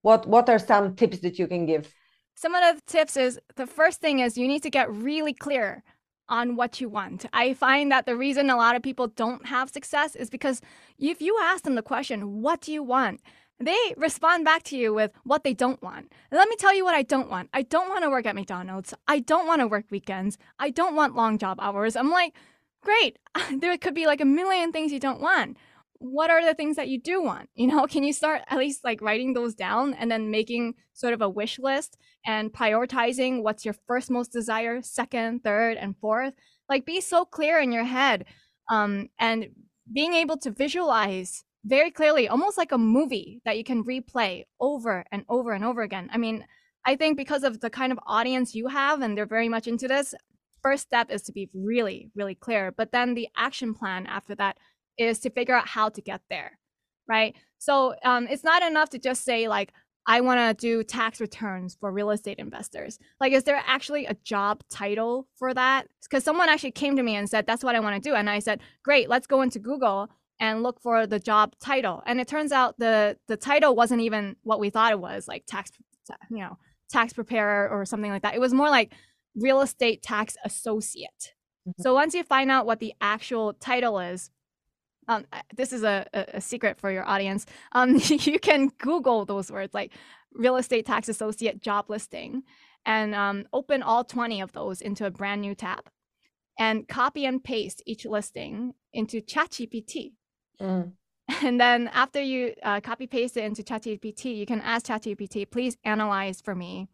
what 0.01 0.27
what 0.27 0.49
are 0.49 0.59
some 0.59 0.95
tips 0.95 1.19
that 1.19 1.39
you 1.39 1.47
can 1.47 1.65
give? 1.65 1.91
Some 2.35 2.53
of 2.55 2.75
the 2.75 2.81
tips 2.85 3.15
is 3.15 3.39
the 3.55 3.67
first 3.67 4.01
thing 4.01 4.19
is 4.19 4.37
you 4.37 4.47
need 4.47 4.63
to 4.63 4.69
get 4.69 4.91
really 4.91 5.33
clear 5.33 5.83
on 6.29 6.55
what 6.55 6.81
you 6.81 6.89
want. 6.89 7.25
I 7.31 7.53
find 7.53 7.91
that 7.91 8.05
the 8.05 8.15
reason 8.15 8.49
a 8.49 8.55
lot 8.55 8.75
of 8.75 8.81
people 8.81 9.07
don't 9.07 9.45
have 9.45 9.69
success 9.69 10.15
is 10.15 10.29
because 10.29 10.61
if 10.97 11.21
you 11.21 11.37
ask 11.41 11.63
them 11.63 11.75
the 11.75 11.81
question, 11.81 12.41
what 12.41 12.61
do 12.61 12.71
you 12.71 12.83
want? 12.83 13.21
They 13.59 13.93
respond 13.97 14.43
back 14.43 14.63
to 14.63 14.77
you 14.77 14.93
with 14.93 15.11
what 15.23 15.43
they 15.43 15.53
don't 15.53 15.81
want. 15.81 16.11
Let 16.31 16.49
me 16.49 16.55
tell 16.55 16.75
you 16.75 16.83
what 16.83 16.95
I 16.95 17.03
don't 17.03 17.29
want. 17.29 17.49
I 17.53 17.61
don't 17.61 17.89
want 17.89 18.03
to 18.03 18.09
work 18.09 18.25
at 18.25 18.35
McDonald's. 18.35 18.93
I 19.07 19.19
don't 19.19 19.47
want 19.47 19.61
to 19.61 19.67
work 19.67 19.85
weekends. 19.89 20.37
I 20.59 20.69
don't 20.69 20.95
want 20.95 21.15
long 21.15 21.37
job 21.37 21.59
hours. 21.61 21.95
I'm 21.95 22.09
like, 22.09 22.33
great. 22.83 23.17
There 23.59 23.77
could 23.77 23.95
be 23.95 24.05
like 24.05 24.21
a 24.21 24.25
million 24.25 24.71
things 24.71 24.91
you 24.91 24.99
don't 24.99 25.21
want. 25.21 25.57
What 25.97 26.29
are 26.29 26.43
the 26.45 26.53
things 26.53 26.75
that 26.75 26.89
you 26.89 26.99
do 26.99 27.21
want? 27.21 27.49
You 27.55 27.67
know, 27.67 27.87
can 27.93 28.03
you 28.03 28.13
start 28.13 28.41
at 28.47 28.59
least 28.59 28.83
like 28.83 29.01
writing 29.01 29.33
those 29.33 29.55
down 29.55 29.93
and 29.95 30.11
then 30.11 30.31
making 30.31 30.75
sort 30.93 31.13
of 31.13 31.21
a 31.21 31.29
wish 31.29 31.59
list 31.59 31.97
and 32.25 32.53
prioritizing 32.53 33.41
what's 33.41 33.65
your 33.65 33.75
first 33.87 34.11
most 34.11 34.31
desire, 34.31 34.81
second, 34.81 35.43
third, 35.43 35.77
and 35.77 35.95
fourth? 35.97 36.33
Like 36.69 36.85
be 36.85 37.01
so 37.01 37.25
clear 37.25 37.59
in 37.59 37.71
your 37.71 37.83
head 37.85 38.25
um, 38.69 39.09
and 39.19 39.47
being 39.91 40.13
able 40.13 40.37
to 40.37 40.51
visualize 40.51 41.43
very 41.65 41.91
clearly, 41.91 42.27
almost 42.27 42.57
like 42.57 42.71
a 42.71 42.77
movie 42.77 43.41
that 43.45 43.57
you 43.57 43.63
can 43.63 43.83
replay 43.83 44.43
over 44.59 45.05
and 45.11 45.23
over 45.29 45.53
and 45.53 45.63
over 45.63 45.81
again. 45.81 46.09
I 46.11 46.17
mean, 46.17 46.45
I 46.85 46.95
think 46.95 47.17
because 47.17 47.43
of 47.43 47.61
the 47.61 47.69
kind 47.69 47.91
of 47.91 47.99
audience 48.05 48.53
you 48.53 48.67
have 48.67 49.01
and 49.01 49.17
they're 49.17 49.25
very 49.25 49.49
much 49.49 49.67
into 49.67 49.87
this, 49.87 50.13
first 50.63 50.84
step 50.84 51.12
is 51.12 51.22
to 51.24 51.32
be 51.32 51.50
really, 51.53 52.10
really 52.15 52.36
clear. 52.36 52.72
But 52.72 52.91
then 52.91 53.13
the 53.13 53.27
action 53.36 53.74
plan 53.74 54.08
after 54.08 54.34
that 54.36 54.58
is 54.98 55.20
to 55.20 55.29
figure 55.29 55.55
out 55.55 55.67
how 55.67 55.89
to 55.89 56.01
get 56.01 56.22
there, 56.29 56.58
right? 57.08 57.36
So 57.60 57.96
um, 58.03 58.27
it's 58.29 58.43
not 58.43 58.63
enough 58.63 58.89
to 58.91 59.00
just 59.00 59.24
say, 59.24 59.48
like, 59.48 59.74
I 60.05 60.22
want 60.22 60.39
to 60.39 60.67
do 60.67 60.84
tax 60.84 61.22
returns 61.22 61.77
for 61.79 61.91
real 61.91 62.12
estate 62.12 62.38
investors. 62.38 63.00
Like, 63.22 63.32
is 63.32 63.43
there 63.43 63.62
actually 63.65 64.05
a 64.05 64.15
job 64.15 64.62
title 64.70 65.27
for 65.38 65.53
that? 65.53 65.88
Because 66.03 66.24
someone 66.24 66.50
actually 66.50 66.72
came 66.72 66.98
to 66.98 67.03
me 67.03 67.15
and 67.15 67.29
said, 67.29 67.46
that's 67.46 67.63
what 67.63 67.75
I 67.75 67.79
want 67.79 68.01
to 68.01 68.10
do. 68.10 68.15
And 68.15 68.29
I 68.29 68.39
said, 68.39 68.60
great, 68.84 69.08
let's 69.08 69.27
go 69.27 69.41
into 69.41 69.60
Google 69.60 70.10
and 70.39 70.62
look 70.62 70.82
for 70.82 71.08
the 71.08 71.20
job 71.20 71.55
title. 71.60 72.03
And 72.05 72.20
it 72.20 72.27
turns 72.27 72.51
out 72.51 72.77
the 72.77 73.17
the 73.27 73.38
title 73.38 73.75
wasn't 73.75 74.01
even 74.01 74.36
what 74.43 74.60
we 74.60 74.70
thought 74.70 74.91
it 74.91 75.00
was, 75.00 75.27
like 75.27 75.46
tax, 75.46 75.72
you 76.29 76.39
know, 76.39 76.58
tax 76.89 77.13
preparer 77.13 77.70
or 77.70 77.86
something 77.86 78.12
like 78.12 78.24
that. 78.24 78.36
It 78.36 78.41
was 78.41 78.53
more 78.53 78.70
like 78.70 78.91
real 79.35 79.61
estate 79.61 80.01
tax 80.01 80.35
associate. 80.43 81.33
Mm-hmm. 81.67 81.81
So 81.81 81.93
once 81.93 82.13
you 82.13 82.23
find 82.23 82.51
out 82.51 82.65
what 82.65 82.79
the 82.79 82.93
actual 83.01 83.53
title 83.53 83.99
is, 83.99 84.29
um, 85.07 85.25
this 85.55 85.73
is 85.73 85.83
a, 85.83 86.05
a, 86.13 86.39
secret 86.39 86.79
for 86.79 86.89
your 86.89 87.05
audience. 87.05 87.45
Um, 87.73 87.99
you 88.07 88.39
can 88.39 88.69
Google 88.77 89.25
those 89.25 89.51
words 89.51 89.73
like 89.73 89.91
real 90.33 90.55
estate 90.55 90.85
tax 90.85 91.09
associate 91.09 91.61
job 91.61 91.89
listing 91.89 92.43
and 92.85 93.13
um, 93.13 93.45
open 93.53 93.83
all 93.83 94.03
20 94.03 94.41
of 94.41 94.51
those 94.53 94.81
into 94.81 95.05
a 95.05 95.11
brand 95.11 95.41
new 95.41 95.55
tab 95.55 95.89
and 96.57 96.87
copy 96.87 97.25
and 97.25 97.43
paste 97.43 97.81
each 97.85 98.05
listing 98.05 98.73
into 98.93 99.21
ChatGPT. 99.21 100.13
Mm. 100.61 100.93
And 101.41 101.59
then 101.59 101.89
after 101.93 102.21
you 102.21 102.53
uh, 102.63 102.81
copy 102.81 103.07
paste 103.07 103.37
it 103.37 103.45
into 103.45 103.63
ChatGPT, 103.63 104.35
you 104.35 104.45
can 104.45 104.59
ask 104.59 104.85
ChatGPT, 104.85 105.49
please 105.49 105.77
analyze 105.85 106.41
for 106.41 106.53
me 106.53 106.89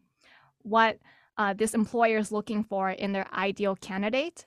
what 0.62 0.98
uh, 1.40 1.54
this 1.54 1.72
employer 1.72 2.18
is 2.18 2.30
looking 2.30 2.62
for 2.62 2.90
in 2.90 3.12
their 3.12 3.26
ideal 3.32 3.74
candidate. 3.74 4.44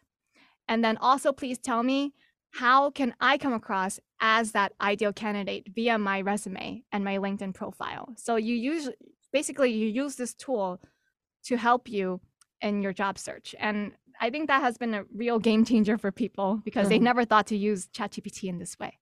And 0.67 0.83
then 0.83 0.95
also 0.97 1.33
please 1.33 1.57
tell 1.57 1.81
me 1.81 2.13
how 2.51 2.91
can 2.91 3.15
I 3.19 3.39
come 3.39 3.51
across 3.53 3.99
as 4.21 4.51
that 4.51 4.73
ideal 4.79 5.11
candidate 5.11 5.69
via 5.73 5.97
my 5.97 6.21
resume 6.21 6.83
and 6.91 7.03
my 7.03 7.17
LinkedIn 7.17 7.55
profile? 7.55 8.13
So 8.15 8.35
you 8.35 8.53
use 8.53 8.89
basically 9.31 9.71
you 9.71 9.87
use 9.87 10.17
this 10.17 10.35
tool 10.35 10.79
to 11.45 11.57
help 11.57 11.89
you 11.89 12.21
in 12.61 12.83
your 12.83 12.93
job 12.93 13.17
search. 13.17 13.55
And 13.57 13.93
I 14.21 14.29
think 14.29 14.47
that 14.49 14.61
has 14.61 14.77
been 14.77 14.93
a 14.93 15.03
real 15.15 15.39
game 15.39 15.65
changer 15.65 15.97
for 15.97 16.11
people 16.11 16.61
because 16.63 16.83
mm-hmm. 16.83 16.89
they 16.89 16.99
never 16.99 17.25
thought 17.25 17.47
to 17.47 17.57
use 17.57 17.87
ChatGPT 17.87 18.49
in 18.49 18.59
this 18.59 18.77
way. 18.77 18.99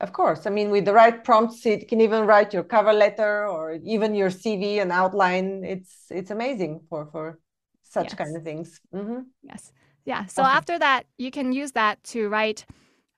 Of 0.00 0.12
course. 0.12 0.46
I 0.46 0.50
mean, 0.50 0.70
with 0.70 0.84
the 0.84 0.92
right 0.92 1.24
prompts, 1.24 1.66
it 1.66 1.88
can 1.88 2.00
even 2.00 2.24
write 2.24 2.54
your 2.54 2.62
cover 2.62 2.92
letter 2.92 3.46
or 3.46 3.72
even 3.84 4.14
your 4.14 4.30
CV 4.30 4.80
and 4.80 4.92
outline. 4.92 5.64
It's 5.64 6.06
it's 6.10 6.30
amazing 6.30 6.82
for 6.88 7.06
for 7.06 7.40
such 7.82 8.10
yes. 8.10 8.14
kind 8.14 8.36
of 8.36 8.44
things. 8.44 8.80
Mm-hmm. 8.94 9.20
Yes. 9.42 9.72
Yeah. 10.04 10.26
So 10.26 10.42
awesome. 10.42 10.56
after 10.56 10.78
that, 10.78 11.06
you 11.16 11.30
can 11.30 11.52
use 11.52 11.72
that 11.72 12.02
to 12.04 12.28
write 12.28 12.64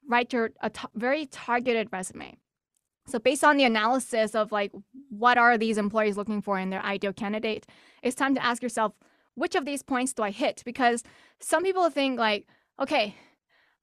write 0.08 0.32
your 0.32 0.50
a 0.62 0.70
t- 0.70 0.88
very 0.94 1.26
targeted 1.26 1.88
resume. 1.92 2.38
So 3.06 3.18
based 3.18 3.44
on 3.44 3.58
the 3.58 3.64
analysis 3.64 4.34
of 4.34 4.50
like 4.50 4.72
what 5.10 5.36
are 5.36 5.58
these 5.58 5.76
employees 5.76 6.16
looking 6.16 6.40
for 6.40 6.58
in 6.58 6.70
their 6.70 6.82
ideal 6.82 7.12
candidate, 7.12 7.66
it's 8.02 8.16
time 8.16 8.34
to 8.36 8.44
ask 8.44 8.62
yourself 8.62 8.94
which 9.34 9.54
of 9.54 9.64
these 9.64 9.82
points 9.82 10.14
do 10.14 10.22
I 10.22 10.30
hit? 10.30 10.62
Because 10.64 11.02
some 11.40 11.62
people 11.62 11.90
think 11.90 12.18
like, 12.18 12.46
okay, 12.80 13.14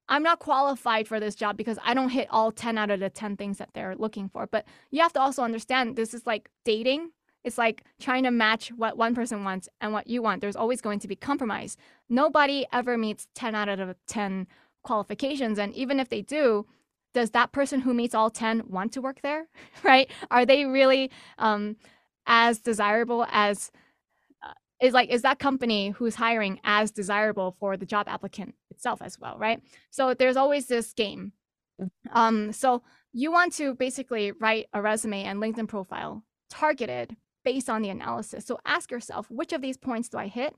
I'm 0.10 0.24
not 0.24 0.40
qualified 0.40 1.08
for 1.08 1.20
this 1.20 1.36
job 1.36 1.58
because 1.58 1.78
I 1.84 1.94
don't 1.94 2.10
hit 2.10 2.28
all 2.30 2.52
10 2.52 2.78
out 2.78 2.92
of 2.92 3.00
the 3.00 3.10
10 3.10 3.38
things 3.38 3.58
that 3.58 3.70
they're 3.74 3.96
looking 3.96 4.30
for. 4.30 4.48
But 4.48 4.66
you 4.92 5.02
have 5.02 5.14
to 5.14 5.22
also 5.22 5.44
understand 5.44 5.96
this 5.96 6.14
is 6.14 6.26
like 6.26 6.50
dating. 6.64 7.12
It's 7.44 7.58
like 7.58 7.84
trying 8.00 8.24
to 8.24 8.32
match 8.32 8.70
what 8.70 8.98
one 8.98 9.16
person 9.16 9.44
wants 9.44 9.70
and 9.80 9.94
what 9.94 10.08
you 10.08 10.22
want. 10.22 10.42
There's 10.42 10.56
always 10.56 10.82
going 10.82 11.00
to 11.00 11.08
be 11.08 11.16
compromise. 11.16 11.78
Nobody 12.10 12.66
ever 12.72 12.98
meets 12.98 13.28
10 13.36 13.56
out 13.56 13.70
of 13.70 13.96
10 14.08 14.48
qualifications. 14.84 15.60
And 15.60 15.74
even 15.74 16.00
if 16.00 16.10
they 16.10 16.22
do, 16.22 16.66
does 17.14 17.32
that 17.32 17.52
person 17.52 17.82
who 17.82 17.94
meets 17.94 18.16
all 18.16 18.30
10 18.30 18.64
want 18.68 18.92
to 18.94 19.02
work 19.02 19.22
there? 19.22 19.48
right? 19.84 20.10
Are 20.32 20.46
they 20.46 20.66
really 20.66 21.12
um, 21.38 21.78
as 22.26 22.60
desirable 22.60 23.26
as 23.30 23.72
is 24.82 24.94
like 24.94 25.10
is 25.10 25.24
that 25.24 25.40
company 25.40 25.90
who's 25.90 26.16
hiring 26.16 26.60
as 26.64 26.92
desirable 26.92 27.56
for 27.60 27.78
the 27.78 27.86
job 27.86 28.08
applicant 28.08 28.56
itself 28.70 29.02
as 29.02 29.20
well, 29.20 29.38
right? 29.38 29.62
So 29.90 30.14
there's 30.14 30.38
always 30.38 30.68
this 30.68 30.94
game. 30.94 31.34
Mm-hmm. 31.82 32.18
Um, 32.18 32.52
so 32.54 32.84
you 33.14 33.32
want 33.32 33.54
to 33.54 33.76
basically 33.76 34.32
write 34.32 34.68
a 34.74 34.82
resume 34.82 35.24
and 35.24 35.42
LinkedIn 35.42 35.68
profile 35.68 36.24
targeted 36.50 37.16
based 37.44 37.70
on 37.70 37.82
the 37.82 37.90
analysis. 37.90 38.46
So 38.46 38.60
ask 38.66 38.92
yourself, 38.92 39.30
which 39.32 39.54
of 39.54 39.62
these 39.62 39.78
points 39.78 40.10
do 40.10 40.18
I 40.18 40.28
hit? 40.28 40.56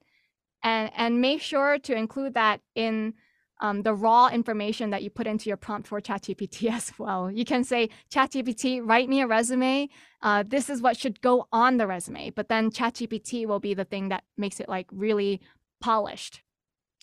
And 0.64 0.92
and 0.96 1.22
make 1.22 1.42
sure 1.42 1.78
to 1.80 1.96
include 1.96 2.34
that 2.34 2.62
in 2.76 3.14
um, 3.62 3.82
the 3.84 3.94
raw 3.94 4.28
information 4.28 4.90
that 4.92 5.04
you 5.04 5.10
put 5.10 5.28
into 5.28 5.50
your 5.50 5.58
prompt 5.58 5.88
for 5.88 6.00
ChatGPT 6.00 6.72
as 6.74 6.92
well. 6.98 7.30
You 7.32 7.46
can 7.46 7.64
say, 7.64 7.90
ChatGPT, 8.12 8.82
write 8.84 9.10
me 9.10 9.22
a 9.22 9.28
resume. 9.28 9.90
Uh, 10.22 10.44
this 10.48 10.70
is 10.70 10.82
what 10.82 10.98
should 10.98 11.22
go 11.22 11.48
on 11.52 11.78
the 11.78 11.88
resume. 11.88 12.30
But 12.32 12.50
then 12.50 12.72
ChatGPT 12.72 13.46
will 13.46 13.60
be 13.60 13.74
the 13.74 13.86
thing 13.86 14.10
that 14.10 14.24
makes 14.38 14.60
it 14.60 14.70
like 14.70 14.88
really 14.92 15.42
polished 15.82 16.42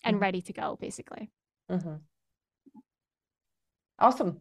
and 0.05 0.17
mm-hmm. 0.17 0.23
ready 0.23 0.43
to 0.43 0.53
go, 0.53 0.77
basically. 0.81 1.31
Mm-hmm. 1.71 1.97
Awesome. 3.99 4.41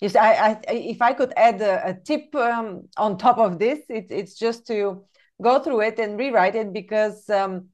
Yes, 0.00 0.14
I, 0.14 0.32
I, 0.32 0.60
if 0.68 1.02
I 1.02 1.12
could 1.12 1.32
add 1.36 1.60
a, 1.60 1.88
a 1.88 1.94
tip 1.94 2.34
um, 2.34 2.88
on 2.96 3.18
top 3.18 3.38
of 3.38 3.58
this, 3.58 3.80
it, 3.88 4.06
it's 4.10 4.34
just 4.34 4.66
to 4.68 5.04
go 5.42 5.58
through 5.58 5.80
it 5.80 5.98
and 5.98 6.18
rewrite 6.18 6.54
it 6.54 6.72
because 6.72 7.28
um, 7.30 7.68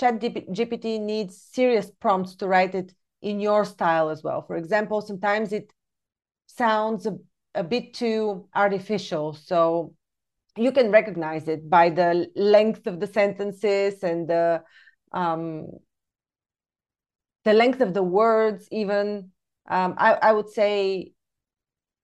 ChatGPT 0.00 1.00
needs 1.00 1.40
serious 1.52 1.90
prompts 2.00 2.36
to 2.36 2.46
write 2.46 2.74
it 2.74 2.94
in 3.22 3.40
your 3.40 3.64
style 3.64 4.08
as 4.08 4.22
well. 4.22 4.42
For 4.42 4.56
example, 4.56 5.00
sometimes 5.00 5.52
it 5.52 5.72
sounds 6.46 7.06
a, 7.06 7.16
a 7.54 7.64
bit 7.64 7.94
too 7.94 8.48
artificial. 8.54 9.34
So 9.34 9.94
you 10.56 10.72
can 10.72 10.90
recognize 10.90 11.48
it 11.48 11.68
by 11.68 11.90
the 11.90 12.28
length 12.34 12.86
of 12.86 13.00
the 13.00 13.06
sentences 13.06 14.02
and 14.02 14.28
the 14.28 14.62
um, 15.12 15.68
the 17.44 17.52
length 17.52 17.80
of 17.80 17.94
the 17.94 18.02
words 18.02 18.68
even 18.70 19.30
um, 19.68 19.94
I, 19.96 20.14
I 20.14 20.32
would 20.32 20.48
say 20.48 21.12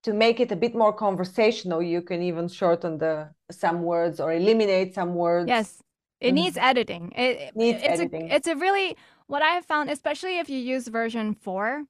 to 0.05 0.13
make 0.13 0.41
it 0.41 0.53
a 0.53 0.57
bit 0.57 0.75
more 0.75 0.93
conversational 0.93 1.83
you 1.83 2.03
can 2.03 2.23
even 2.23 2.49
shorten 2.49 2.99
the 2.99 3.31
some 3.51 3.83
words 3.83 4.19
or 4.21 4.33
eliminate 4.33 4.95
some 4.95 5.15
words 5.15 5.49
yes 5.49 5.83
it 6.21 6.29
mm-hmm. 6.29 6.35
needs 6.37 6.57
editing 6.57 7.13
it, 7.13 7.55
needs 7.55 7.79
it's 7.83 8.01
editing. 8.01 8.31
A, 8.31 8.35
it's 8.35 8.49
a 8.49 8.57
really 8.57 8.97
what 9.27 9.43
I 9.43 9.51
have 9.51 9.65
found, 9.65 9.91
especially 9.91 10.39
if 10.39 10.49
you 10.49 10.59
use 10.59 10.89
version 10.89 11.35
4, 11.35 11.85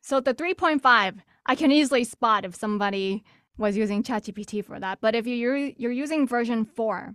so 0.00 0.20
the 0.20 0.34
3.5, 0.34 1.20
I 1.46 1.54
can 1.54 1.72
easily 1.72 2.04
spot 2.04 2.44
if 2.44 2.54
somebody 2.54 3.24
was 3.56 3.76
using 3.76 4.02
ChatGPT 4.02 4.64
for 4.64 4.78
that. 4.78 5.00
But 5.00 5.14
if 5.14 5.26
you're, 5.26 5.56
you're 5.56 5.92
using 5.92 6.26
version 6.26 6.64
4, 6.64 7.14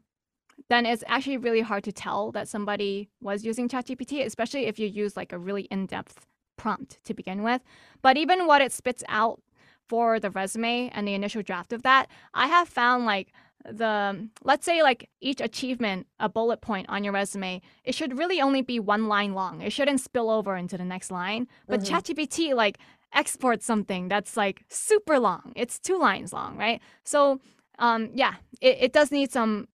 then 0.69 0.85
it's 0.85 1.03
actually 1.07 1.37
really 1.37 1.61
hard 1.61 1.83
to 1.85 1.91
tell 1.91 2.31
that 2.31 2.47
somebody 2.47 3.09
was 3.21 3.43
using 3.43 3.69
ChatGPT, 3.69 4.25
especially 4.25 4.65
if 4.65 4.77
you 4.79 4.87
use 4.87 5.15
like 5.15 5.31
a 5.31 5.39
really 5.39 5.63
in 5.63 5.85
depth 5.85 6.25
prompt 6.57 6.99
to 7.05 7.13
begin 7.13 7.43
with. 7.43 7.61
But 8.01 8.17
even 8.17 8.47
what 8.47 8.61
it 8.61 8.71
spits 8.71 9.03
out 9.07 9.41
for 9.87 10.19
the 10.19 10.29
resume 10.29 10.89
and 10.93 11.07
the 11.07 11.13
initial 11.13 11.41
draft 11.41 11.73
of 11.73 11.83
that, 11.83 12.07
I 12.33 12.47
have 12.47 12.67
found 12.67 13.05
like 13.05 13.33
the 13.69 14.27
let's 14.43 14.65
say 14.65 14.83
like 14.83 15.09
each 15.21 15.39
achievement 15.39 16.07
a 16.19 16.27
bullet 16.27 16.61
point 16.61 16.87
on 16.89 17.03
your 17.03 17.13
resume 17.13 17.61
it 17.83 17.95
should 17.95 18.17
really 18.17 18.41
only 18.41 18.61
be 18.61 18.79
one 18.79 19.07
line 19.07 19.33
long. 19.33 19.61
It 19.61 19.71
shouldn't 19.71 20.01
spill 20.01 20.29
over 20.29 20.55
into 20.55 20.77
the 20.77 20.85
next 20.85 21.11
line. 21.11 21.47
But 21.67 21.81
mm-hmm. 21.81 21.95
chatgpt 21.95 22.55
like 22.55 22.77
exports 23.13 23.65
something 23.65 24.07
that's 24.07 24.35
like 24.35 24.63
super 24.69 25.19
long. 25.19 25.53
It's 25.55 25.79
two 25.79 25.97
lines 25.97 26.33
long 26.33 26.57
right? 26.57 26.81
So 27.03 27.39
um 27.79 28.09
yeah 28.13 28.35
it, 28.61 28.77
it 28.81 28.93
does 28.93 29.11
need 29.11 29.31
some 29.31 29.67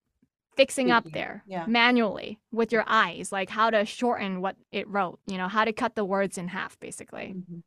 fixing 0.55 0.91
up 0.91 1.09
there 1.13 1.43
yeah. 1.47 1.65
manually 1.67 2.37
with 2.51 2.71
your 2.71 2.83
eyes 2.85 3.31
like 3.31 3.49
how 3.49 3.69
to 3.69 3.85
shorten 3.85 4.41
what 4.41 4.57
it 4.73 4.85
wrote 4.89 5.17
you 5.25 5.37
know 5.37 5.47
how 5.47 5.63
to 5.63 5.71
cut 5.71 5.95
the 5.95 6.05
words 6.05 6.37
in 6.37 6.47
half 6.47 6.79
basically. 6.79 7.33
Mm-hmm 7.37 7.59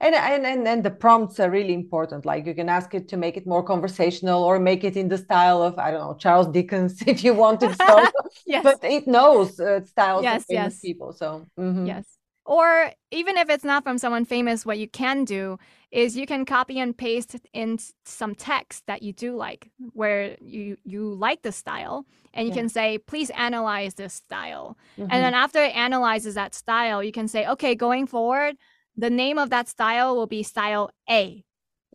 and, 0.00 0.14
and 0.14 0.46
and 0.46 0.66
and 0.66 0.84
the 0.84 0.90
prompts 0.90 1.40
are 1.40 1.50
really 1.50 1.74
important 1.74 2.24
like 2.24 2.46
you 2.46 2.54
can 2.54 2.68
ask 2.68 2.94
it 2.94 3.08
to 3.08 3.16
make 3.16 3.36
it 3.36 3.46
more 3.46 3.62
conversational 3.62 4.42
or 4.44 4.58
make 4.58 4.84
it 4.84 4.96
in 4.96 5.08
the 5.08 5.18
style 5.18 5.62
of 5.62 5.78
i 5.78 5.90
don't 5.90 6.00
know 6.00 6.14
charles 6.14 6.46
dickens 6.48 7.02
if 7.06 7.22
you 7.24 7.34
want 7.34 7.60
to 7.60 7.74
so 7.74 8.06
yes. 8.46 8.62
but 8.62 8.78
it 8.82 9.06
knows 9.06 9.58
uh, 9.60 9.84
styles 9.84 10.22
yes, 10.22 10.42
of 10.42 10.46
famous 10.46 10.74
yes. 10.74 10.80
people 10.80 11.12
so 11.12 11.46
mm-hmm. 11.58 11.86
yes 11.86 12.04
or 12.44 12.90
even 13.10 13.36
if 13.36 13.48
it's 13.50 13.64
not 13.64 13.84
from 13.84 13.98
someone 13.98 14.24
famous 14.24 14.66
what 14.66 14.78
you 14.78 14.88
can 14.88 15.24
do 15.24 15.58
is 15.90 16.16
you 16.16 16.26
can 16.26 16.44
copy 16.44 16.78
and 16.78 16.96
paste 16.96 17.36
in 17.52 17.78
some 18.04 18.34
text 18.34 18.84
that 18.86 19.02
you 19.02 19.12
do 19.12 19.36
like 19.36 19.70
where 19.92 20.36
you 20.40 20.76
you 20.84 21.14
like 21.14 21.42
the 21.42 21.52
style 21.52 22.06
and 22.32 22.46
you 22.46 22.54
yeah. 22.54 22.60
can 22.60 22.68
say 22.68 22.98
please 22.98 23.30
analyze 23.30 23.94
this 23.94 24.14
style 24.14 24.76
mm-hmm. 24.98 25.10
and 25.10 25.24
then 25.24 25.34
after 25.34 25.62
it 25.62 25.76
analyzes 25.76 26.34
that 26.34 26.54
style 26.54 27.02
you 27.02 27.12
can 27.12 27.28
say 27.28 27.46
okay 27.46 27.74
going 27.74 28.06
forward 28.06 28.56
the 29.00 29.10
name 29.10 29.38
of 29.38 29.50
that 29.50 29.68
style 29.68 30.14
will 30.14 30.26
be 30.26 30.42
style 30.42 30.90
A. 31.08 31.42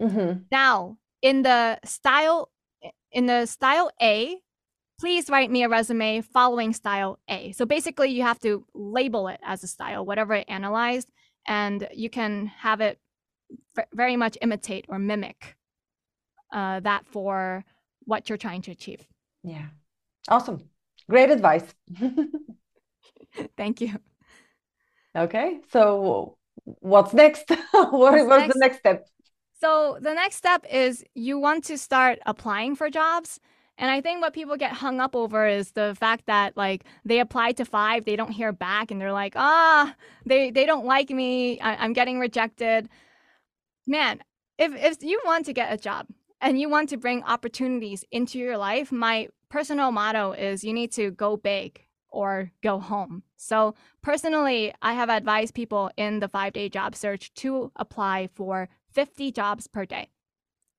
Mm-hmm. 0.01 0.39
Now, 0.51 0.97
in 1.21 1.43
the 1.43 1.79
style 1.85 2.50
in 3.12 3.27
the 3.27 3.45
style 3.45 3.91
A, 4.01 4.38
please 5.00 5.29
write 5.29 5.51
me 5.51 5.63
a 5.63 5.69
resume 5.69 6.21
following 6.21 6.74
style 6.74 7.19
A. 7.29 7.51
So 7.51 7.65
basically, 7.65 8.09
you 8.09 8.24
have 8.24 8.39
to 8.39 8.65
label 8.74 9.27
it 9.27 9.39
as 9.43 9.63
a 9.63 9.67
style, 9.67 10.03
whatever 10.05 10.33
it 10.33 10.45
analyzed, 10.50 11.12
and 11.47 11.88
you 11.93 12.09
can 12.09 12.47
have 12.47 12.81
it 12.81 13.00
very 13.93 14.17
much 14.17 14.38
imitate 14.41 14.85
or 14.89 14.97
mimic 14.97 15.55
uh, 16.51 16.79
that 16.79 17.05
for 17.05 17.63
what 18.05 18.29
you're 18.29 18.38
trying 18.38 18.63
to 18.63 18.71
achieve. 18.71 19.05
Yeah. 19.43 19.67
Awesome. 20.27 20.69
Great 21.07 21.29
advice. 21.29 21.75
Thank 23.57 23.81
you. 23.81 23.93
Okay. 25.15 25.59
So 25.71 26.38
what's 26.65 27.13
next? 27.13 27.50
what 27.72 27.91
what's, 27.91 28.25
what's 28.25 28.27
next? 28.27 28.53
the 28.53 28.60
next 28.60 28.77
step? 28.79 29.07
So 29.60 29.98
the 30.01 30.13
next 30.13 30.36
step 30.36 30.65
is 30.69 31.03
you 31.13 31.39
want 31.39 31.63
to 31.65 31.77
start 31.77 32.19
applying 32.25 32.75
for 32.75 32.89
jobs. 32.89 33.39
And 33.77 33.91
I 33.91 34.00
think 34.00 34.22
what 34.22 34.34
people 34.34 34.55
get 34.55 34.72
hung 34.72 35.01
up 35.01 35.15
over 35.15 35.45
is 35.48 35.72
the 35.72 35.95
fact 36.00 36.27
that 36.27 36.55
like 36.55 36.86
they 37.03 37.19
apply 37.19 37.53
to 37.53 37.65
five, 37.65 38.05
they 38.05 38.15
don't 38.15 38.31
hear 38.31 38.51
back, 38.53 38.89
and 38.89 39.01
they're 39.01 39.12
like, 39.12 39.34
ah, 39.36 39.93
they 40.25 40.50
they 40.50 40.65
don't 40.65 40.86
like 40.86 41.10
me. 41.10 41.60
I, 41.60 41.75
I'm 41.75 41.93
getting 41.93 42.19
rejected. 42.19 42.89
Man, 43.86 44.22
if 44.57 44.74
if 44.75 45.03
you 45.03 45.22
want 45.25 45.45
to 45.48 45.53
get 45.53 45.74
a 45.74 45.77
job 45.77 46.07
and 46.41 46.60
you 46.60 46.69
want 46.69 46.89
to 46.89 46.98
bring 46.98 47.24
opportunities 47.24 48.05
into 48.12 48.39
your 48.39 48.57
life, 48.57 48.91
my 48.91 49.27
personal 49.50 49.91
motto 49.91 50.31
is 50.31 50.63
you 50.63 50.74
need 50.74 50.91
to 50.93 51.12
go 51.12 51.38
big 51.38 51.85
or 52.15 52.51
go 52.63 52.79
home. 52.79 53.24
So, 53.36 53.75
personally, 54.01 54.74
I 54.81 54.93
have 54.93 55.10
advised 55.10 55.53
people 55.53 55.91
in 55.98 56.19
the 56.19 56.29
five 56.29 56.53
day 56.53 56.69
job 56.69 56.95
search 56.95 57.34
to 57.36 57.72
apply 57.75 58.29
for 58.34 58.69
50 58.93 59.31
jobs 59.31 59.67
per 59.67 59.86
day. 59.86 60.10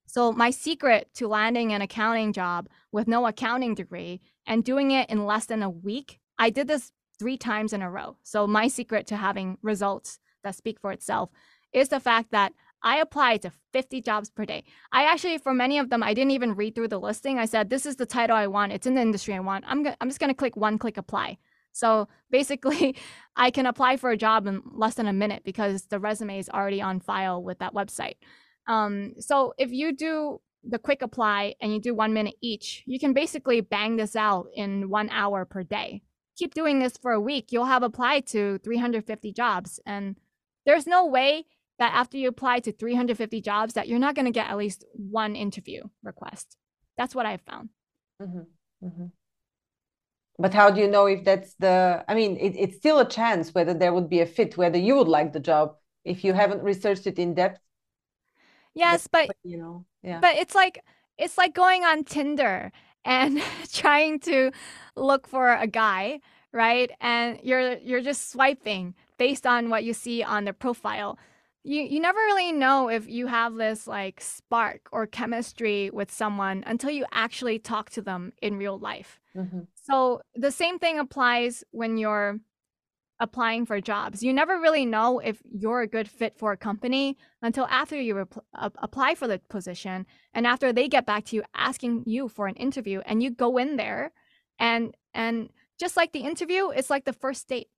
So, 0.07 0.33
my 0.33 0.51
secret 0.51 1.11
to 1.15 1.29
landing 1.29 1.73
an 1.73 1.83
accounting 1.83 2.33
job 2.33 2.69
with 2.91 3.07
no 3.07 3.27
accounting 3.27 3.75
degree 3.75 4.21
and 4.47 4.65
doing 4.65 4.91
it 4.91 5.11
in 5.11 5.27
less 5.27 5.45
than 5.45 5.63
a 5.63 5.71
week, 5.71 6.19
I 6.39 6.49
did 6.51 6.69
this 6.69 6.93
three 7.19 7.37
times 7.37 7.73
in 7.73 7.83
a 7.83 7.91
row. 7.91 8.17
So, 8.23 8.47
my 8.47 8.69
secret 8.69 9.07
to 9.09 9.17
having 9.17 9.59
results 9.63 10.19
that 10.43 10.55
speak 10.55 10.81
for 10.81 10.91
itself 10.91 11.31
is 11.73 11.91
the 11.91 12.01
fact 12.01 12.31
that 12.31 12.55
I 12.87 12.99
applied 12.99 13.43
to 13.43 13.51
50 13.73 14.01
jobs 14.01 14.31
per 14.31 14.45
day. 14.45 14.63
I 14.93 15.11
actually, 15.11 15.39
for 15.39 15.53
many 15.53 15.81
of 15.81 15.91
them, 15.91 16.05
I 16.05 16.15
didn't 16.15 16.31
even 16.31 16.55
read 16.55 16.77
through 16.77 16.87
the 16.87 17.01
listing. 17.01 17.37
I 17.37 17.45
said, 17.45 17.69
this 17.69 17.85
is 17.85 17.97
the 17.97 18.07
title 18.07 18.37
I 18.37 18.47
want. 18.47 18.71
It's 18.71 18.87
in 18.87 18.95
the 18.95 19.01
industry 19.01 19.35
I 19.35 19.41
want. 19.41 19.65
I'm, 19.67 19.83
go- 19.83 19.97
I'm 20.01 20.09
just 20.09 20.21
going 20.21 20.31
to 20.31 20.37
click 20.37 20.57
one 20.57 20.79
click 20.79 20.97
apply. 20.97 21.39
So 21.73 22.07
basically, 22.31 22.97
I 23.35 23.51
can 23.51 23.67
apply 23.67 23.97
for 23.97 24.11
a 24.11 24.17
job 24.17 24.47
in 24.47 24.63
less 24.73 24.95
than 24.95 25.09
a 25.09 25.13
minute 25.13 25.43
because 25.45 25.87
the 25.87 25.99
resume 25.99 26.39
is 26.39 26.49
already 26.49 26.81
on 26.81 27.01
file 27.01 27.43
with 27.43 27.59
that 27.59 27.75
website. 27.75 28.19
Um, 28.69 29.15
so 29.19 29.53
if 29.59 29.73
you 29.73 29.93
do 29.93 30.41
the 30.63 30.79
quick 30.79 31.03
apply 31.03 31.57
and 31.61 31.73
you 31.73 31.81
do 31.81 31.93
one 31.93 32.15
minute 32.15 32.35
each, 32.41 32.85
you 32.87 33.01
can 33.01 33.13
basically 33.13 33.63
bang 33.63 33.97
this 33.97 34.15
out 34.15 34.47
in 34.55 34.89
one 34.91 35.11
hour 35.11 35.45
per 35.45 35.65
day. 35.65 36.03
Keep 36.37 36.55
doing 36.55 36.79
this 36.79 36.97
for 36.97 37.11
a 37.11 37.21
week, 37.21 37.51
you'll 37.51 37.65
have 37.65 37.83
applied 37.83 38.29
to 38.29 38.59
350 38.59 39.33
jobs. 39.33 39.81
And 39.85 40.15
there's 40.67 40.87
no 40.87 41.05
way 41.05 41.47
that 41.79 41.93
after 41.95 42.17
you 42.17 42.29
apply 42.29 42.61
to 42.61 42.73
350 42.73 43.41
jobs 43.41 43.75
that 43.75 43.89
you're 43.89 43.99
not 43.99 44.15
going 44.15 44.25
to 44.25 44.31
get 44.31 44.49
at 44.49 44.57
least 44.57 44.85
one 44.93 45.37
interview 45.37 45.83
request. 46.03 46.57
That's 46.97 47.15
what 47.15 47.27
I've 47.27 47.43
found. 47.43 47.69
Mm-hmm. 48.21 48.87
Mm-hmm. 48.87 49.07
But 50.39 50.55
how 50.55 50.71
do 50.71 50.81
you 50.81 50.89
know 50.89 51.07
if 51.07 51.25
that's 51.25 51.55
the? 51.55 52.05
I 52.09 52.15
mean, 52.15 52.37
it, 52.37 52.55
it's 52.57 52.77
still 52.77 52.99
a 52.99 53.09
chance 53.09 53.55
whether 53.55 53.73
there 53.73 53.93
would 53.93 54.09
be 54.09 54.21
a 54.21 54.27
fit, 54.27 54.57
whether 54.57 54.79
you 54.79 54.97
would 54.97 55.09
like 55.09 55.33
the 55.33 55.41
job 55.41 55.77
if 56.05 56.25
you 56.25 56.35
haven't 56.35 56.63
researched 56.63 57.07
it 57.07 57.19
in 57.19 57.35
depth. 57.35 57.61
Yes, 58.75 59.07
but, 59.07 59.29
but 59.29 59.37
you 59.43 59.57
know, 59.57 59.87
yeah. 60.03 60.21
But 60.21 60.37
it's 60.37 60.55
like 60.55 60.85
it's 61.17 61.39
like 61.39 61.55
going 61.55 61.85
on 61.85 62.05
Tinder 62.05 62.71
and 63.05 63.43
trying 63.73 64.21
to 64.21 64.53
look 64.95 65.27
for 65.27 65.55
a 65.55 65.67
guy, 65.67 66.21
right? 66.53 66.91
And 67.01 67.39
you're 67.43 67.79
you're 67.79 68.03
just 68.03 68.31
swiping 68.31 68.95
based 69.17 69.47
on 69.47 69.71
what 69.71 69.85
you 69.85 69.95
see 69.95 70.23
on 70.23 70.45
their 70.45 70.53
profile 70.53 71.19
you 71.67 71.83
you 71.83 72.01
never 72.01 72.19
really 72.19 72.53
know 72.53 72.89
if 72.89 73.09
you 73.09 73.27
have 73.27 73.55
this 73.55 73.87
like 73.87 74.21
spark 74.21 74.89
or 74.93 75.07
chemistry 75.07 75.91
with 75.91 76.11
someone 76.11 76.63
until 76.67 76.91
you 76.91 77.05
actually 77.13 77.59
talk 77.59 77.91
to 77.91 78.03
them 78.03 78.33
in 78.41 78.57
real 78.57 78.79
life. 78.79 79.21
Mm-hmm. 79.37 79.61
So 79.75 80.23
the 80.35 80.53
same 80.53 80.79
thing 80.79 80.99
applies 80.99 81.65
when 81.73 81.97
you're 81.99 82.39
applying 83.19 83.67
for 83.67 83.81
jobs. 83.81 84.23
You 84.23 84.33
never 84.33 84.61
really 84.61 84.87
know 84.87 85.19
if 85.19 85.43
you're 85.51 85.81
a 85.81 85.87
good 85.87 86.09
fit 86.09 86.39
for 86.39 86.53
a 86.53 86.57
company 86.57 87.17
until 87.43 87.67
after 87.67 88.01
you 88.01 88.15
rep- 88.15 88.45
apply 88.55 89.15
for 89.15 89.27
the 89.27 89.41
position 89.49 90.07
and 90.35 90.47
after 90.47 90.73
they 90.73 90.87
get 90.87 91.07
back 91.07 91.25
to 91.27 91.37
you 91.37 91.43
asking 91.55 92.05
you 92.07 92.29
for 92.29 92.47
an 92.47 92.57
interview 92.57 93.01
and 93.07 93.23
you 93.23 93.31
go 93.31 93.57
in 93.57 93.77
there 93.77 94.13
and 94.59 94.95
and 95.15 95.51
just 95.79 95.97
like 95.97 96.13
the 96.13 96.21
interview, 96.21 96.71
it's 96.71 96.91
like 96.91 97.05
the 97.05 97.13
first 97.13 97.49
date. 97.49 97.69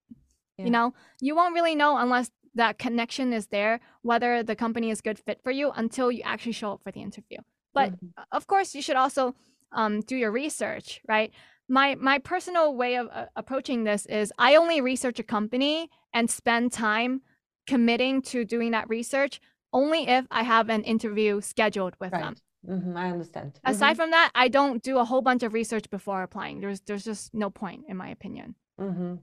Yeah. 0.57 0.65
You 0.65 0.71
know, 0.71 0.95
you 1.21 1.37
won't 1.37 1.55
really 1.55 1.77
know 1.77 1.97
unless 1.97 2.31
that 2.55 2.79
connection 2.79 3.33
is 3.33 3.49
there, 3.49 3.81
whether 4.03 4.43
the 4.43 4.57
company 4.57 4.91
is 4.91 5.01
good 5.01 5.19
fit 5.19 5.41
for 5.43 5.51
you 5.51 5.71
until 5.73 6.11
you 6.11 6.23
actually 6.25 6.53
show 6.53 6.73
up 6.73 6.83
for 6.83 6.93
the 6.93 7.03
interview. 7.03 7.39
But 7.75 7.93
mm-hmm. 7.93 8.23
of 8.33 8.47
course, 8.47 8.75
you 8.75 8.83
should 8.83 8.97
also 8.97 9.35
um, 9.73 10.01
do 10.01 10.17
your 10.17 10.31
research, 10.31 11.01
right? 11.09 11.33
My 11.69 11.95
my 11.97 12.19
personal 12.19 12.75
way 12.75 12.97
of 12.97 13.09
uh, 13.13 13.27
approaching 13.37 13.85
this 13.85 14.07
is 14.07 14.33
I 14.39 14.57
only 14.57 14.81
research 14.81 15.19
a 15.19 15.23
company 15.23 15.91
and 16.15 16.31
spend 16.31 16.73
time 16.73 17.23
committing 17.67 18.23
to 18.23 18.45
doing 18.45 18.71
that 18.71 18.89
research 18.89 19.41
only 19.73 20.09
if 20.09 20.27
I 20.31 20.43
have 20.43 20.71
an 20.71 20.83
interview 20.85 21.43
scheduled 21.43 21.95
with 22.01 22.13
right. 22.13 22.23
them. 22.23 22.37
Mm-hmm, 22.67 22.97
I 22.97 23.11
understand. 23.11 23.61
Aside 23.65 23.93
mm-hmm. 23.93 24.01
from 24.01 24.11
that, 24.13 24.31
I 24.35 24.49
don't 24.49 24.83
do 24.83 24.99
a 24.99 25.05
whole 25.05 25.21
bunch 25.21 25.43
of 25.43 25.53
research 25.53 25.91
before 25.91 26.23
applying. 26.23 26.61
There's 26.61 26.81
there's 26.81 27.05
just 27.05 27.35
no 27.35 27.51
point, 27.51 27.85
in 27.89 27.97
my 27.97 28.09
opinion. 28.09 28.55
Mm-hmm 28.81 29.17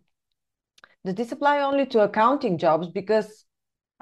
does 1.05 1.15
this 1.15 1.31
apply 1.31 1.61
only 1.61 1.85
to 1.87 1.99
accounting 2.01 2.57
jobs? 2.57 2.89
Because 2.89 3.45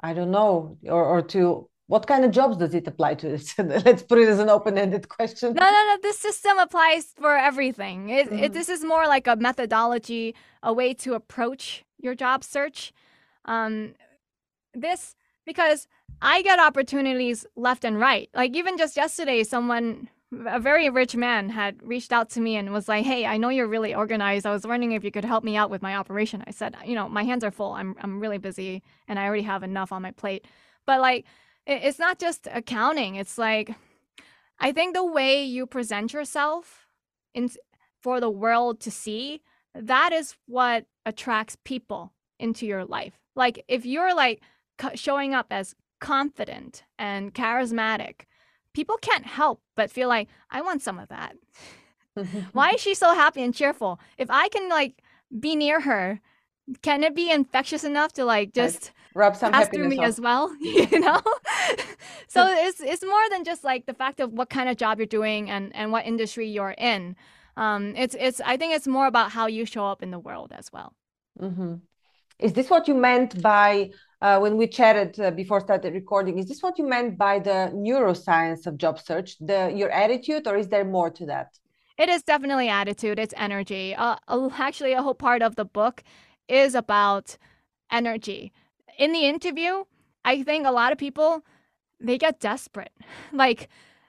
I 0.00 0.14
don't 0.14 0.30
know, 0.30 0.78
or, 0.84 1.04
or 1.04 1.22
to 1.22 1.68
what 1.86 2.06
kind 2.06 2.24
of 2.24 2.30
jobs 2.30 2.56
does 2.56 2.74
it 2.74 2.86
apply 2.86 3.14
to? 3.16 3.28
Let's 3.58 4.02
put 4.02 4.18
it 4.18 4.28
as 4.28 4.38
an 4.38 4.48
open-ended 4.48 5.08
question. 5.08 5.52
No, 5.52 5.62
no, 5.62 5.70
no. 5.70 5.98
This 6.02 6.18
system 6.18 6.58
applies 6.58 7.12
for 7.20 7.36
everything. 7.36 8.08
It, 8.08 8.26
mm-hmm. 8.26 8.44
it, 8.44 8.52
this 8.54 8.68
is 8.68 8.82
more 8.82 9.06
like 9.06 9.26
a 9.26 9.36
methodology, 9.36 10.34
a 10.62 10.72
way 10.72 10.94
to 10.94 11.14
approach 11.14 11.84
your 12.00 12.14
job 12.14 12.42
search. 12.42 12.92
Um, 13.44 13.94
this 14.72 15.14
because 15.44 15.86
I 16.22 16.40
get 16.40 16.58
opportunities 16.58 17.44
left 17.54 17.84
and 17.84 18.00
right. 18.00 18.30
Like 18.34 18.56
even 18.56 18.78
just 18.78 18.96
yesterday, 18.96 19.44
someone 19.44 20.08
a 20.46 20.60
very 20.60 20.88
rich 20.90 21.16
man 21.16 21.48
had 21.48 21.76
reached 21.82 22.12
out 22.12 22.30
to 22.30 22.40
me 22.40 22.56
and 22.56 22.72
was 22.72 22.88
like, 22.88 23.04
"Hey, 23.04 23.26
I 23.26 23.36
know 23.36 23.48
you're 23.48 23.66
really 23.66 23.94
organized. 23.94 24.46
I 24.46 24.52
was 24.52 24.66
wondering 24.66 24.92
if 24.92 25.04
you 25.04 25.10
could 25.10 25.24
help 25.24 25.44
me 25.44 25.56
out 25.56 25.70
with 25.70 25.82
my 25.82 25.94
operation." 25.96 26.44
I 26.46 26.50
said, 26.50 26.76
"You 26.84 26.94
know, 26.94 27.08
my 27.08 27.24
hands 27.24 27.44
are 27.44 27.50
full. 27.50 27.72
I'm 27.72 27.96
I'm 28.00 28.20
really 28.20 28.38
busy 28.38 28.82
and 29.08 29.18
I 29.18 29.26
already 29.26 29.42
have 29.42 29.62
enough 29.62 29.92
on 29.92 30.02
my 30.02 30.10
plate." 30.10 30.46
But 30.86 31.00
like 31.00 31.24
it's 31.66 31.98
not 31.98 32.18
just 32.18 32.46
accounting. 32.52 33.16
It's 33.16 33.38
like 33.38 33.74
I 34.58 34.72
think 34.72 34.94
the 34.94 35.04
way 35.04 35.42
you 35.44 35.66
present 35.66 36.12
yourself 36.12 36.86
in 37.34 37.50
for 38.02 38.20
the 38.20 38.30
world 38.30 38.80
to 38.80 38.90
see, 38.90 39.42
that 39.74 40.12
is 40.12 40.36
what 40.46 40.86
attracts 41.06 41.56
people 41.64 42.12
into 42.38 42.66
your 42.66 42.84
life. 42.84 43.18
Like 43.34 43.64
if 43.68 43.86
you're 43.86 44.14
like 44.14 44.42
showing 44.94 45.34
up 45.34 45.46
as 45.50 45.74
confident 46.00 46.84
and 46.98 47.34
charismatic, 47.34 48.26
people 48.74 48.98
can't 49.00 49.24
help 49.24 49.62
but 49.76 49.90
feel 49.90 50.08
like 50.08 50.28
I 50.50 50.60
want 50.60 50.82
some 50.82 50.98
of 50.98 51.08
that. 51.08 51.36
Why 52.52 52.70
is 52.70 52.80
she 52.80 52.94
so 52.94 53.14
happy 53.14 53.42
and 53.42 53.54
cheerful? 53.54 53.98
If 54.18 54.30
I 54.30 54.48
can 54.48 54.68
like 54.68 55.02
be 55.40 55.56
near 55.56 55.80
her, 55.80 56.20
can 56.82 57.02
it 57.02 57.14
be 57.14 57.30
infectious 57.30 57.84
enough 57.84 58.12
to 58.14 58.24
like 58.24 58.52
just 58.52 58.92
rub 59.14 59.36
some 59.36 59.52
pass 59.52 59.68
through 59.68 59.88
me 59.88 59.98
off. 59.98 60.04
as 60.06 60.20
well? 60.20 60.54
you 60.60 61.00
know. 61.00 61.20
so 62.28 62.46
it's 62.48 62.80
it's 62.80 63.04
more 63.04 63.28
than 63.30 63.44
just 63.44 63.64
like 63.64 63.86
the 63.86 63.94
fact 63.94 64.20
of 64.20 64.32
what 64.32 64.50
kind 64.50 64.68
of 64.68 64.76
job 64.76 64.98
you're 64.98 65.06
doing 65.06 65.50
and 65.50 65.74
and 65.74 65.92
what 65.92 66.06
industry 66.06 66.48
you're 66.48 66.74
in. 66.76 67.16
Um, 67.56 67.94
it's 67.96 68.16
it's 68.18 68.40
I 68.44 68.56
think 68.56 68.74
it's 68.74 68.86
more 68.86 69.06
about 69.06 69.30
how 69.30 69.46
you 69.46 69.64
show 69.64 69.86
up 69.86 70.02
in 70.02 70.10
the 70.10 70.18
world 70.18 70.52
as 70.54 70.72
well. 70.72 70.94
Mm-hmm. 71.40 71.74
Is 72.38 72.52
this 72.52 72.70
what 72.70 72.88
you 72.88 72.94
meant 72.94 73.40
by 73.42 73.90
uh, 74.24 74.38
when 74.38 74.56
we 74.56 74.66
chatted 74.66 75.20
uh, 75.20 75.30
before 75.30 75.60
started 75.60 75.92
recording. 75.92 76.38
Is 76.38 76.46
this 76.46 76.62
what 76.62 76.78
you 76.78 76.86
meant 76.88 77.18
by 77.18 77.38
the 77.38 77.70
neuroscience 77.74 78.66
of 78.66 78.78
job 78.78 78.98
search? 78.98 79.36
The 79.38 79.70
your 79.74 79.90
attitude, 79.90 80.46
or 80.48 80.56
is 80.56 80.68
there 80.68 80.84
more 80.84 81.10
to 81.10 81.26
that? 81.26 81.48
It 81.98 82.08
is 82.08 82.22
definitely 82.22 82.70
attitude. 82.70 83.18
It's 83.18 83.34
energy. 83.36 83.94
Uh, 83.94 84.16
actually, 84.56 84.94
a 84.94 85.02
whole 85.02 85.14
part 85.14 85.42
of 85.42 85.56
the 85.56 85.66
book 85.66 86.02
is 86.48 86.74
about 86.74 87.36
energy. 87.92 88.52
In 88.98 89.12
the 89.12 89.26
interview, 89.26 89.84
I 90.24 90.42
think 90.42 90.66
a 90.66 90.72
lot 90.72 90.90
of 90.92 90.96
people 90.98 91.42
they 92.00 92.16
get 92.18 92.40
desperate. 92.40 92.92
Like 93.32 93.68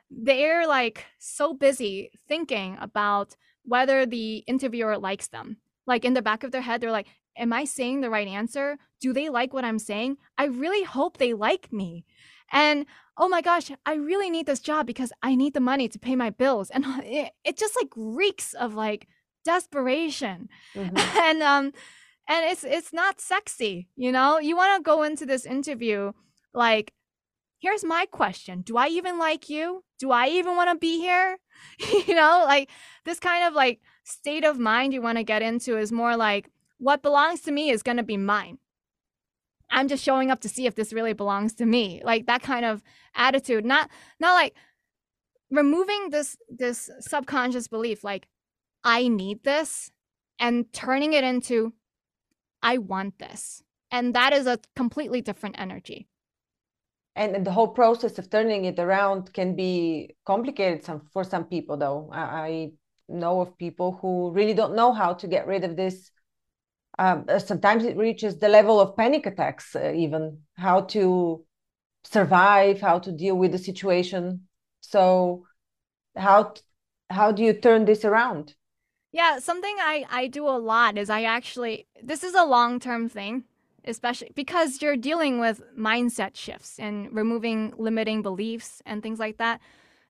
they're 0.10 0.66
like 0.66 1.06
so 1.18 1.54
busy 1.54 2.12
thinking 2.28 2.78
about 2.80 3.36
whether 3.66 4.06
the 4.06 4.44
interviewer 4.48 4.98
likes 4.98 5.28
them. 5.28 5.58
Like 5.86 6.06
in 6.06 6.14
the 6.14 6.22
back 6.22 6.44
of 6.44 6.52
their 6.52 6.62
head, 6.62 6.80
they're 6.80 6.92
like, 7.00 7.08
am 7.38 7.54
I 7.54 7.66
saying 7.66 8.02
the 8.02 8.10
right 8.10 8.28
answer? 8.28 8.78
Do 9.02 9.14
they 9.14 9.30
like 9.30 9.54
what 9.54 9.66
I'm 9.66 9.80
saying? 9.80 10.18
I 10.38 10.46
really 10.46 10.84
hope 10.84 11.18
they 11.18 11.34
like 11.34 11.72
me. 11.72 12.06
And 12.52 12.86
oh 13.18 13.28
my 13.28 13.42
gosh, 13.42 13.72
I 13.86 13.96
really 13.96 14.30
need 14.30 14.46
this 14.46 14.60
job 14.60 14.86
because 14.86 15.12
I 15.22 15.36
need 15.36 15.54
the 15.54 15.60
money 15.60 15.88
to 15.88 16.00
pay 16.00 16.16
my 16.16 16.30
bills. 16.30 16.70
And 16.70 16.86
it, 17.04 17.32
it 17.44 17.58
just 17.58 17.76
like 17.76 17.92
reeks 17.96 18.54
of 18.54 18.76
like 18.76 19.08
desperation. 19.44 20.50
Mm-hmm. 20.76 20.98
And 21.20 21.42
um 21.44 21.72
and 22.28 22.46
it's 22.52 22.64
it's 22.64 22.94
not 22.94 23.22
sexy, 23.22 23.88
you 23.96 24.12
know? 24.12 24.40
You 24.40 24.56
want 24.56 24.78
to 24.78 24.84
go 24.84 25.04
into 25.04 25.26
this 25.26 25.46
interview 25.46 26.12
like 26.54 26.94
here's 27.60 27.84
my 27.84 28.06
question 28.12 28.62
Do 28.62 28.78
I 28.78 28.88
even 28.88 29.18
like 29.20 29.50
you? 29.50 29.84
Do 30.00 30.12
I 30.12 30.28
even 30.28 30.56
want 30.56 30.70
to 30.70 30.78
be 30.78 31.00
here? 31.00 31.38
you 32.08 32.16
know, 32.16 32.44
like 32.46 32.70
this 33.06 33.20
kind 33.20 33.48
of 33.48 33.54
like 33.54 33.80
state 34.04 34.44
of 34.44 34.60
mind 34.60 34.94
you 34.94 35.02
want 35.02 35.18
to 35.18 35.24
get 35.24 35.42
into 35.42 35.78
is 35.78 35.92
more 35.92 36.16
like 36.16 36.50
what 36.86 37.02
belongs 37.02 37.42
to 37.42 37.52
me 37.52 37.72
is 37.72 37.82
going 37.82 37.98
to 37.98 38.04
be 38.04 38.16
mine. 38.16 38.60
I'm 39.72 39.88
just 39.88 40.04
showing 40.04 40.30
up 40.30 40.42
to 40.42 40.50
see 40.50 40.68
if 40.68 40.76
this 40.76 40.94
really 40.94 41.14
belongs 41.14 41.56
to 41.56 41.66
me. 41.66 42.00
Like 42.06 42.28
that 42.28 42.44
kind 42.44 42.64
of 42.64 42.84
attitude, 43.16 43.66
not 43.66 43.90
not 44.20 44.34
like 44.34 44.54
removing 45.50 46.12
this 46.12 46.38
this 46.48 46.92
subconscious 47.00 47.68
belief 47.68 48.04
like 48.04 48.28
I 48.84 49.08
need 49.08 49.44
this 49.44 49.92
and 50.38 50.72
turning 50.74 51.14
it 51.14 51.24
into 51.24 51.74
I 52.62 52.78
want 52.78 53.18
this. 53.18 53.64
And 53.90 54.14
that 54.14 54.32
is 54.32 54.46
a 54.46 54.60
completely 54.76 55.22
different 55.22 55.56
energy. 55.58 56.08
And 57.16 57.44
the 57.48 57.52
whole 57.52 57.70
process 57.70 58.20
of 58.20 58.30
turning 58.30 58.66
it 58.66 58.78
around 58.78 59.34
can 59.34 59.56
be 59.56 60.16
complicated 60.26 60.84
some, 60.84 61.02
for 61.14 61.24
some 61.24 61.46
people, 61.46 61.78
though. 61.78 62.10
I, 62.12 62.22
I 62.22 62.72
know 63.08 63.42
of 63.42 63.58
people 63.58 63.98
who 64.02 64.32
really 64.32 64.54
don't 64.54 64.76
know 64.76 64.92
how 64.92 65.14
to 65.14 65.28
get 65.28 65.48
rid 65.48 65.64
of 65.64 65.76
this. 65.76 66.12
Um, 66.98 67.26
uh, 67.28 67.40
sometimes 67.40 67.84
it 67.84 67.98
reaches 67.98 68.38
the 68.38 68.48
level 68.48 68.80
of 68.80 68.96
panic 68.96 69.26
attacks, 69.26 69.76
uh, 69.76 69.92
even 69.96 70.40
how 70.56 70.82
to 70.82 71.44
survive, 72.04 72.80
how 72.80 73.00
to 73.00 73.12
deal 73.12 73.36
with 73.36 73.52
the 73.52 73.58
situation. 73.58 74.48
So, 74.82 75.46
how 76.16 76.54
how 77.10 77.32
do 77.32 77.44
you 77.44 77.54
turn 77.54 77.86
this 77.86 78.06
around? 78.06 78.56
Yeah, 79.12 79.40
something 79.40 79.76
I 79.80 80.06
I 80.10 80.28
do 80.28 80.48
a 80.48 80.60
lot 80.60 80.98
is 80.98 81.10
I 81.10 81.24
actually 81.24 81.88
this 82.02 82.24
is 82.24 82.34
a 82.34 82.46
long 82.46 82.80
term 82.80 83.10
thing, 83.10 83.44
especially 83.86 84.32
because 84.36 84.82
you're 84.82 84.98
dealing 84.98 85.40
with 85.40 85.62
mindset 85.78 86.36
shifts 86.36 86.80
and 86.80 87.14
removing 87.14 87.74
limiting 87.78 88.22
beliefs 88.22 88.82
and 88.86 89.02
things 89.02 89.20
like 89.20 89.38
that. 89.38 89.60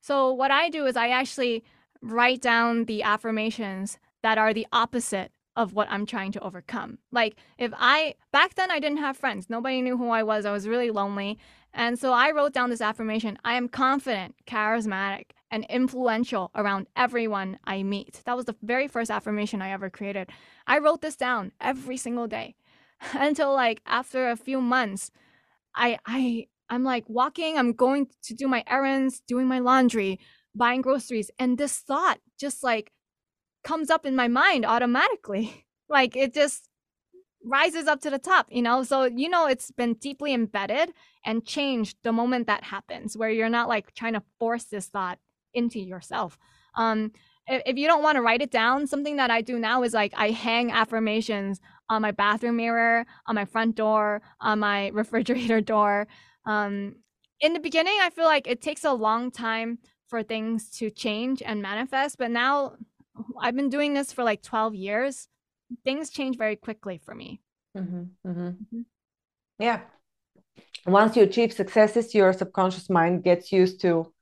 So 0.02 0.32
what 0.32 0.52
I 0.52 0.70
do 0.70 0.86
is 0.86 0.96
I 0.96 1.10
actually 1.10 1.64
write 2.02 2.42
down 2.42 2.86
the 2.86 3.04
affirmations 3.04 3.98
that 4.22 4.38
are 4.38 4.54
the 4.54 4.68
opposite 4.72 5.32
of 5.56 5.74
what 5.74 5.88
I'm 5.90 6.06
trying 6.06 6.32
to 6.34 6.42
overcome. 6.42 7.00
Like 7.12 7.36
if 7.58 7.72
I 7.78 8.16
back 8.32 8.56
then 8.56 8.72
I 8.72 8.80
didn't 8.80 8.98
have 8.98 9.18
friends. 9.18 9.50
Nobody 9.50 9.82
knew 9.82 9.98
who 9.98 10.10
I 10.10 10.24
was. 10.24 10.46
I 10.46 10.52
was 10.52 10.68
really 10.68 10.92
lonely. 10.92 11.38
And 11.74 12.00
so 12.00 12.14
I 12.14 12.32
wrote 12.32 12.54
down 12.54 12.70
this 12.70 12.82
affirmation. 12.82 13.38
I 13.44 13.56
am 13.56 13.68
confident, 13.68 14.36
charismatic, 14.48 15.32
and 15.52 15.66
influential 15.70 16.52
around 16.56 16.88
everyone 16.96 17.60
I 17.66 17.84
meet. 17.84 18.22
That 18.26 18.36
was 18.36 18.46
the 18.46 18.56
very 18.62 18.88
first 18.88 19.12
affirmation 19.12 19.62
I 19.62 19.72
ever 19.72 19.90
created. 19.90 20.30
I 20.68 20.80
wrote 20.80 21.02
this 21.02 21.16
down 21.16 21.52
every 21.60 21.98
single 21.98 22.28
day 22.28 22.56
until 23.14 23.54
like 23.54 23.82
after 23.86 24.30
a 24.30 24.38
few 24.38 24.62
months, 24.62 25.12
I 25.76 26.00
I 26.06 26.48
I'm 26.70 26.84
like 26.84 27.06
walking, 27.08 27.58
I'm 27.58 27.74
going 27.74 28.08
to 28.24 28.34
do 28.34 28.48
my 28.48 28.64
errands, 28.68 29.22
doing 29.28 29.48
my 29.48 29.60
laundry, 29.60 30.20
buying 30.56 30.82
groceries, 30.82 31.30
and 31.38 31.58
this 31.58 31.78
thought 31.78 32.20
just 32.40 32.64
like 32.64 32.92
comes 33.66 33.90
up 33.90 34.06
in 34.06 34.16
my 34.16 34.30
mind 34.30 34.66
automatically. 34.66 35.66
Like 35.88 36.16
it 36.16 36.34
just 36.34 36.68
rises 37.44 37.86
up 37.88 38.02
to 38.02 38.10
the 38.10 38.18
top, 38.18 38.48
you 38.50 38.64
know? 38.64 38.82
So, 38.82 39.04
you 39.04 39.30
know, 39.30 39.46
it's 39.46 39.70
been 39.70 39.94
deeply 39.94 40.34
embedded 40.34 40.94
and 41.24 41.46
changed 41.46 41.98
the 42.04 42.12
moment 42.12 42.48
that 42.48 42.64
happens, 42.64 43.16
where 43.16 43.30
you're 43.30 43.50
not 43.50 43.70
like 43.70 43.94
trying 43.94 44.14
to 44.14 44.24
force 44.40 44.64
this 44.64 44.88
thought 44.88 45.20
into 45.54 45.80
yourself. 45.80 46.40
Um, 46.76 47.12
if, 47.48 47.62
if 47.68 47.78
you 47.78 47.88
don't 47.88 48.02
want 48.02 48.16
to 48.16 48.24
write 48.24 48.42
it 48.42 48.50
down, 48.50 48.88
something 48.88 49.18
that 49.18 49.30
I 49.30 49.42
do 49.42 49.60
now 49.60 49.84
is 49.84 49.94
like 49.94 50.14
I 50.18 50.32
hang 50.32 50.72
affirmations 50.72 51.62
on 51.88 52.02
my 52.02 52.12
bathroom 52.12 52.58
mirror, 52.58 53.06
on 53.28 53.36
my 53.36 53.46
front 53.46 53.76
door, 53.76 54.24
on 54.42 54.60
my 54.60 54.88
refrigerator 54.94 55.62
door. 55.62 56.08
Um, 56.46 56.96
in 57.40 57.54
the 57.54 57.60
beginning, 57.60 57.98
I 58.02 58.10
feel 58.10 58.26
like 58.26 58.48
it 58.48 58.62
takes 58.62 58.84
a 58.84 58.94
long 58.94 59.30
time 59.30 59.78
for 60.08 60.24
things 60.24 60.70
to 60.78 60.90
change 60.90 61.44
and 61.44 61.62
manifest, 61.62 62.18
but 62.18 62.32
now 62.32 62.74
I've 63.40 63.56
been 63.56 63.70
doing 63.70 63.94
this 63.94 64.12
for 64.12 64.24
like 64.24 64.42
12 64.42 64.76
years. 64.76 65.28
Things 65.84 66.10
change 66.10 66.38
very 66.38 66.56
quickly 66.56 67.00
for 67.04 67.16
me. 67.16 67.42
Mm-hmm, 67.78 68.04
mm-hmm. 68.28 68.48
Mm-hmm. 68.48 68.82
Yeah. 69.60 69.82
Once 70.86 71.16
you 71.16 71.24
achieve 71.24 71.54
successes, 71.54 72.14
your 72.14 72.32
subconscious 72.34 72.90
mind 72.90 73.24
gets 73.24 73.52
used 73.52 73.82
to 73.82 74.14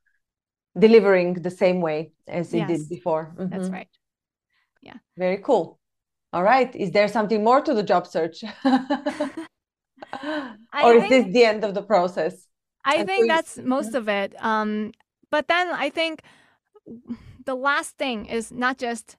delivering 0.78 1.34
the 1.34 1.50
same 1.50 1.80
way 1.80 2.12
as 2.26 2.52
it 2.52 2.58
yes, 2.58 2.68
did 2.68 2.88
before. 2.88 3.34
Mm-hmm. 3.36 3.50
That's 3.50 3.68
right. 3.68 3.88
Yeah. 4.80 4.96
Very 5.16 5.38
cool. 5.38 5.78
All 6.32 6.42
right. 6.42 6.74
Is 6.74 6.90
there 6.90 7.08
something 7.08 7.44
more 7.44 7.60
to 7.60 7.74
the 7.74 7.82
job 7.82 8.06
search? 8.06 8.42
or 8.64 8.80
think, 10.72 11.04
is 11.04 11.08
this 11.08 11.26
the 11.32 11.44
end 11.44 11.64
of 11.64 11.74
the 11.74 11.82
process? 11.82 12.46
I 12.84 13.04
think 13.04 13.28
that's 13.28 13.58
most 13.58 13.94
of 13.94 14.08
it. 14.08 14.34
Um, 14.42 14.92
but 15.30 15.48
then 15.48 15.68
I 15.70 15.90
think 15.90 16.22
the 17.44 17.54
last 17.54 17.96
thing 17.96 18.26
is 18.26 18.52
not 18.52 18.78
just 18.78 19.16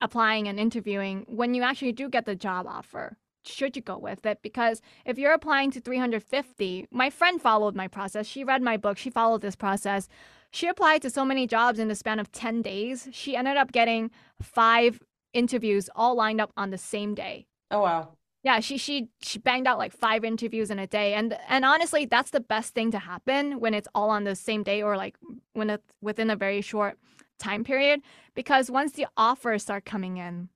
applying 0.00 0.48
and 0.48 0.58
interviewing. 0.58 1.26
When 1.28 1.54
you 1.54 1.62
actually 1.62 1.92
do 1.92 2.08
get 2.08 2.26
the 2.26 2.34
job 2.34 2.66
offer, 2.66 3.16
should 3.44 3.76
you 3.76 3.82
go 3.82 3.98
with 3.98 4.24
it? 4.24 4.38
Because 4.42 4.80
if 5.04 5.18
you're 5.18 5.32
applying 5.32 5.70
to 5.72 5.80
350, 5.80 6.86
my 6.90 7.10
friend 7.10 7.40
followed 7.40 7.74
my 7.74 7.88
process. 7.88 8.26
She 8.26 8.44
read 8.44 8.62
my 8.62 8.76
book. 8.76 8.96
She 8.96 9.10
followed 9.10 9.42
this 9.42 9.56
process. 9.56 10.08
She 10.50 10.66
applied 10.68 11.02
to 11.02 11.10
so 11.10 11.24
many 11.24 11.46
jobs 11.46 11.78
in 11.78 11.88
the 11.88 11.94
span 11.94 12.18
of 12.18 12.32
10 12.32 12.62
days. 12.62 13.08
She 13.12 13.36
ended 13.36 13.56
up 13.56 13.72
getting 13.72 14.10
five 14.40 15.02
interviews 15.32 15.90
all 15.94 16.14
lined 16.14 16.40
up 16.40 16.52
on 16.56 16.70
the 16.70 16.78
same 16.78 17.14
day. 17.14 17.46
Oh 17.70 17.80
wow. 17.80 18.10
Yeah, 18.44 18.60
she 18.60 18.76
she 18.76 19.08
she 19.22 19.38
banged 19.38 19.66
out 19.66 19.78
like 19.78 19.92
five 19.92 20.22
interviews 20.22 20.70
in 20.70 20.78
a 20.78 20.86
day. 20.86 21.14
And 21.14 21.36
and 21.48 21.64
honestly, 21.64 22.04
that's 22.04 22.30
the 22.30 22.40
best 22.40 22.74
thing 22.74 22.90
to 22.90 22.98
happen 22.98 23.58
when 23.58 23.72
it's 23.72 23.88
all 23.94 24.10
on 24.10 24.24
the 24.24 24.36
same 24.36 24.62
day 24.62 24.82
or 24.82 24.96
like 24.98 25.16
when 25.54 25.70
it's 25.70 25.84
within 26.02 26.28
a 26.30 26.36
very 26.36 26.60
short 26.60 26.98
time 27.38 27.64
period 27.64 28.00
because 28.34 28.70
once 28.70 28.92
the 28.92 29.06
offers 29.16 29.62
start 29.62 29.86
coming 29.86 30.18
in, 30.18 30.50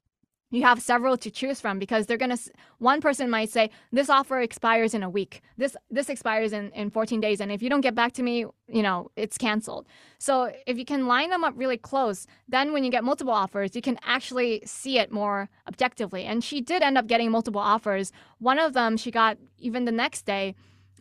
you 0.51 0.63
have 0.63 0.81
several 0.81 1.17
to 1.19 1.31
choose 1.31 1.61
from 1.61 1.79
because 1.79 2.07
they're 2.07 2.17
going 2.17 2.37
to 2.37 2.51
one 2.79 3.01
person 3.01 3.29
might 3.29 3.51
say 3.51 3.71
this 3.93 4.09
offer 4.09 4.41
expires 4.41 4.95
in 4.95 5.03
a 5.03 5.11
week. 5.11 5.43
This 5.57 5.77
this 5.91 6.09
expires 6.09 6.53
in, 6.53 6.71
in 6.73 6.91
14 6.91 7.21
days 7.21 7.41
and 7.41 7.53
if 7.53 7.63
you 7.63 7.69
don't 7.69 7.83
get 7.83 7.95
back 7.95 8.13
to 8.13 8.23
me 8.23 8.47
you 8.67 8.83
know 8.83 9.11
it's 9.17 9.37
canceled. 9.37 9.87
So 10.19 10.53
if 10.67 10.79
you 10.79 10.85
can 10.85 11.07
line 11.07 11.31
them 11.31 11.45
up 11.45 11.55
really 11.57 11.77
close 11.77 12.27
then 12.49 12.73
when 12.73 12.85
you 12.85 12.91
get 12.91 13.05
multiple 13.05 13.35
offers 13.35 13.77
you 13.77 13.83
can 13.83 13.99
actually 14.03 14.63
see 14.65 14.99
it 14.99 15.13
more 15.13 15.49
objectively. 15.67 16.25
And 16.25 16.43
she 16.43 16.61
did 16.61 16.83
end 16.83 16.97
up 16.97 17.07
getting 17.07 17.31
multiple 17.31 17.61
offers. 17.61 18.13
One 18.39 18.59
of 18.59 18.73
them 18.73 18.97
she 18.97 19.11
got 19.11 19.37
even 19.59 19.85
the 19.85 19.93
next 19.93 20.23
day 20.25 20.55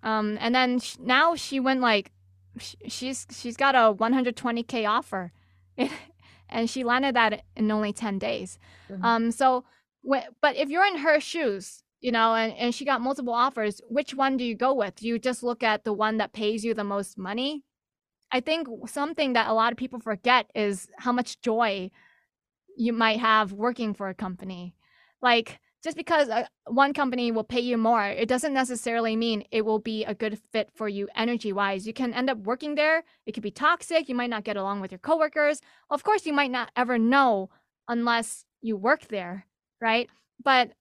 um, 0.04 0.38
and 0.42 0.54
then 0.54 0.82
now 1.00 1.36
she 1.36 1.60
went 1.60 1.82
like 1.82 2.12
she's 2.60 3.26
she's 3.32 3.56
got 3.56 3.76
a 3.76 3.94
120k 3.94 4.88
offer 4.88 5.32
and 6.50 6.70
she 6.70 6.84
landed 6.84 7.16
that 7.16 7.44
in 7.56 7.72
only 7.72 7.94
10 7.94 8.20
days. 8.20 8.58
Mm-hmm. 8.90 9.04
Um, 9.04 9.32
so, 9.32 9.66
but 10.04 10.56
if 10.56 10.70
you're 10.70 10.86
in 10.86 10.98
her 10.98 11.20
shoes, 11.20 11.84
you 12.00 12.12
know, 12.12 12.36
and, 12.36 12.54
and 12.54 12.76
she 12.76 12.86
got 12.86 13.02
multiple 13.02 13.34
offers, 13.34 13.82
which 13.90 14.14
one 14.14 14.38
do 14.38 14.44
you 14.44 14.56
go 14.56 14.74
with? 14.74 14.96
Do 14.96 15.08
you 15.08 15.20
just 15.20 15.44
look 15.44 15.64
at 15.64 15.84
the 15.84 15.94
one 15.94 16.18
that 16.18 16.34
pays 16.34 16.64
you 16.64 16.74
the 16.74 16.84
most 16.84 17.18
money? 17.18 17.64
I 18.32 18.40
think 18.40 18.68
something 18.88 19.34
that 19.34 19.48
a 19.48 19.54
lot 19.54 19.72
of 19.72 19.78
people 19.78 20.00
forget 20.00 20.50
is 20.54 20.88
how 20.98 21.12
much 21.12 21.42
joy 21.42 21.92
you 22.76 22.94
might 22.94 23.20
have 23.20 23.54
working 23.54 23.94
for 23.94 24.10
a 24.10 24.14
company. 24.14 24.76
Like, 25.22 25.60
just 25.84 25.96
because 25.96 26.30
uh, 26.30 26.46
one 26.66 26.94
company 26.94 27.32
will 27.32 27.44
pay 27.44 27.60
you 27.60 27.78
more, 27.78 28.06
it 28.06 28.28
doesn't 28.28 28.54
necessarily 28.54 29.16
mean 29.16 29.44
it 29.52 29.66
will 29.66 29.80
be 29.80 30.04
a 30.04 30.16
good 30.16 30.40
fit 30.52 30.70
for 30.74 30.90
you 30.90 31.08
energy 31.16 31.54
wise. 31.54 31.86
You 31.86 31.94
can 31.94 32.14
end 32.14 32.30
up 32.30 32.40
working 32.40 32.76
there. 32.76 33.04
It 33.26 33.34
could 33.34 33.44
be 33.44 33.52
toxic. 33.52 34.10
You 34.10 34.16
might 34.16 34.30
not 34.30 34.44
get 34.44 34.58
along 34.58 34.82
with 34.82 34.92
your 34.92 35.00
coworkers. 35.00 35.62
Of 35.90 36.04
course, 36.04 36.26
you 36.26 36.34
might 36.34 36.52
not 36.52 36.72
ever 36.76 36.98
know 36.98 37.50
unless 37.88 38.46
you 38.62 38.76
work 38.76 39.08
there, 39.08 39.46
right? 39.80 40.10
But 40.44 40.72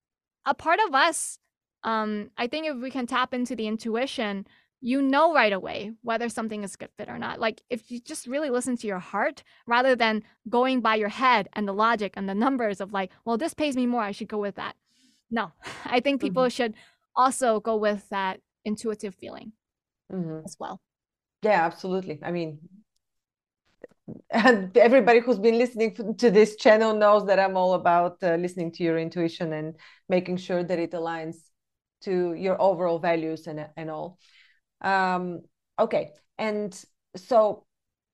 a 0.46 0.54
part 0.54 0.80
of 0.86 0.94
us, 0.94 1.38
um, 1.84 2.30
I 2.38 2.46
think 2.46 2.66
if 2.66 2.76
we 2.76 2.90
can 2.90 3.06
tap 3.06 3.34
into 3.34 3.54
the 3.54 3.66
intuition, 3.66 4.46
you 4.80 5.02
know 5.02 5.34
right 5.34 5.52
away 5.52 5.92
whether 6.02 6.28
something 6.28 6.62
is 6.62 6.74
a 6.74 6.78
good 6.78 6.90
fit 6.96 7.08
or 7.08 7.18
not. 7.18 7.38
Like 7.38 7.62
if 7.70 7.90
you 7.90 8.00
just 8.00 8.26
really 8.26 8.50
listen 8.50 8.76
to 8.78 8.86
your 8.86 8.98
heart 8.98 9.42
rather 9.66 9.94
than 9.94 10.22
going 10.48 10.80
by 10.80 10.96
your 10.96 11.08
head 11.08 11.48
and 11.52 11.66
the 11.66 11.72
logic 11.72 12.14
and 12.16 12.28
the 12.28 12.34
numbers 12.34 12.80
of 12.80 12.92
like, 12.92 13.10
well, 13.24 13.38
this 13.38 13.54
pays 13.54 13.76
me 13.76 13.86
more, 13.86 14.02
I 14.02 14.12
should 14.12 14.28
go 14.28 14.38
with 14.38 14.56
that 14.56 14.76
no 15.30 15.52
i 15.84 16.00
think 16.00 16.20
people 16.20 16.42
mm-hmm. 16.42 16.50
should 16.50 16.74
also 17.16 17.60
go 17.60 17.76
with 17.76 18.08
that 18.10 18.40
intuitive 18.64 19.14
feeling 19.14 19.52
mm-hmm. 20.12 20.44
as 20.44 20.56
well. 20.60 20.80
Yeah 21.42 21.64
absolutely. 21.64 22.18
I 22.22 22.30
mean 22.30 22.58
and 24.30 24.76
everybody 24.76 25.18
who's 25.18 25.38
been 25.38 25.58
listening 25.58 25.96
to 26.18 26.30
this 26.30 26.54
channel 26.56 26.94
knows 26.94 27.26
that 27.26 27.40
i'm 27.40 27.56
all 27.56 27.74
about 27.74 28.22
uh, 28.22 28.36
listening 28.36 28.70
to 28.70 28.84
your 28.84 28.98
intuition 28.98 29.52
and 29.52 29.74
making 30.08 30.36
sure 30.36 30.62
that 30.62 30.78
it 30.78 30.92
aligns 30.92 31.36
to 32.02 32.34
your 32.34 32.60
overall 32.60 33.00
values 33.00 33.48
and, 33.48 33.66
and 33.76 33.90
all. 33.90 34.18
Um, 34.80 35.40
okay 35.78 36.10
and 36.38 36.70
so 37.16 37.64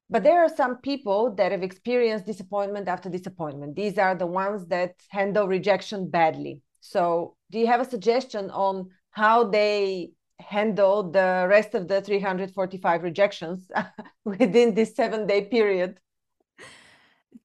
but 0.08 0.22
there 0.22 0.40
are 0.42 0.48
some 0.48 0.78
people 0.78 1.34
that 1.34 1.52
have 1.52 1.62
experienced 1.62 2.26
disappointment 2.26 2.86
after 2.86 3.08
disappointment. 3.08 3.74
These 3.74 3.96
are 3.96 4.14
the 4.14 4.26
ones 4.26 4.66
that 4.66 4.94
handle 5.08 5.48
rejection 5.48 6.10
badly 6.10 6.60
so, 6.82 7.36
do 7.52 7.60
you 7.60 7.68
have 7.68 7.80
a 7.80 7.88
suggestion 7.88 8.50
on 8.50 8.90
how 9.12 9.44
they 9.44 10.10
handle 10.40 11.10
the 11.10 11.46
rest 11.48 11.74
of 11.74 11.86
the 11.86 12.02
345 12.02 13.04
rejections 13.04 13.70
within 14.24 14.74
this 14.74 14.96
seven 14.96 15.28
day 15.28 15.42
period? 15.42 16.00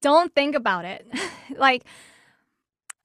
Don't 0.02 0.34
think 0.34 0.56
about 0.56 0.84
it. 0.84 1.06
like, 1.56 1.84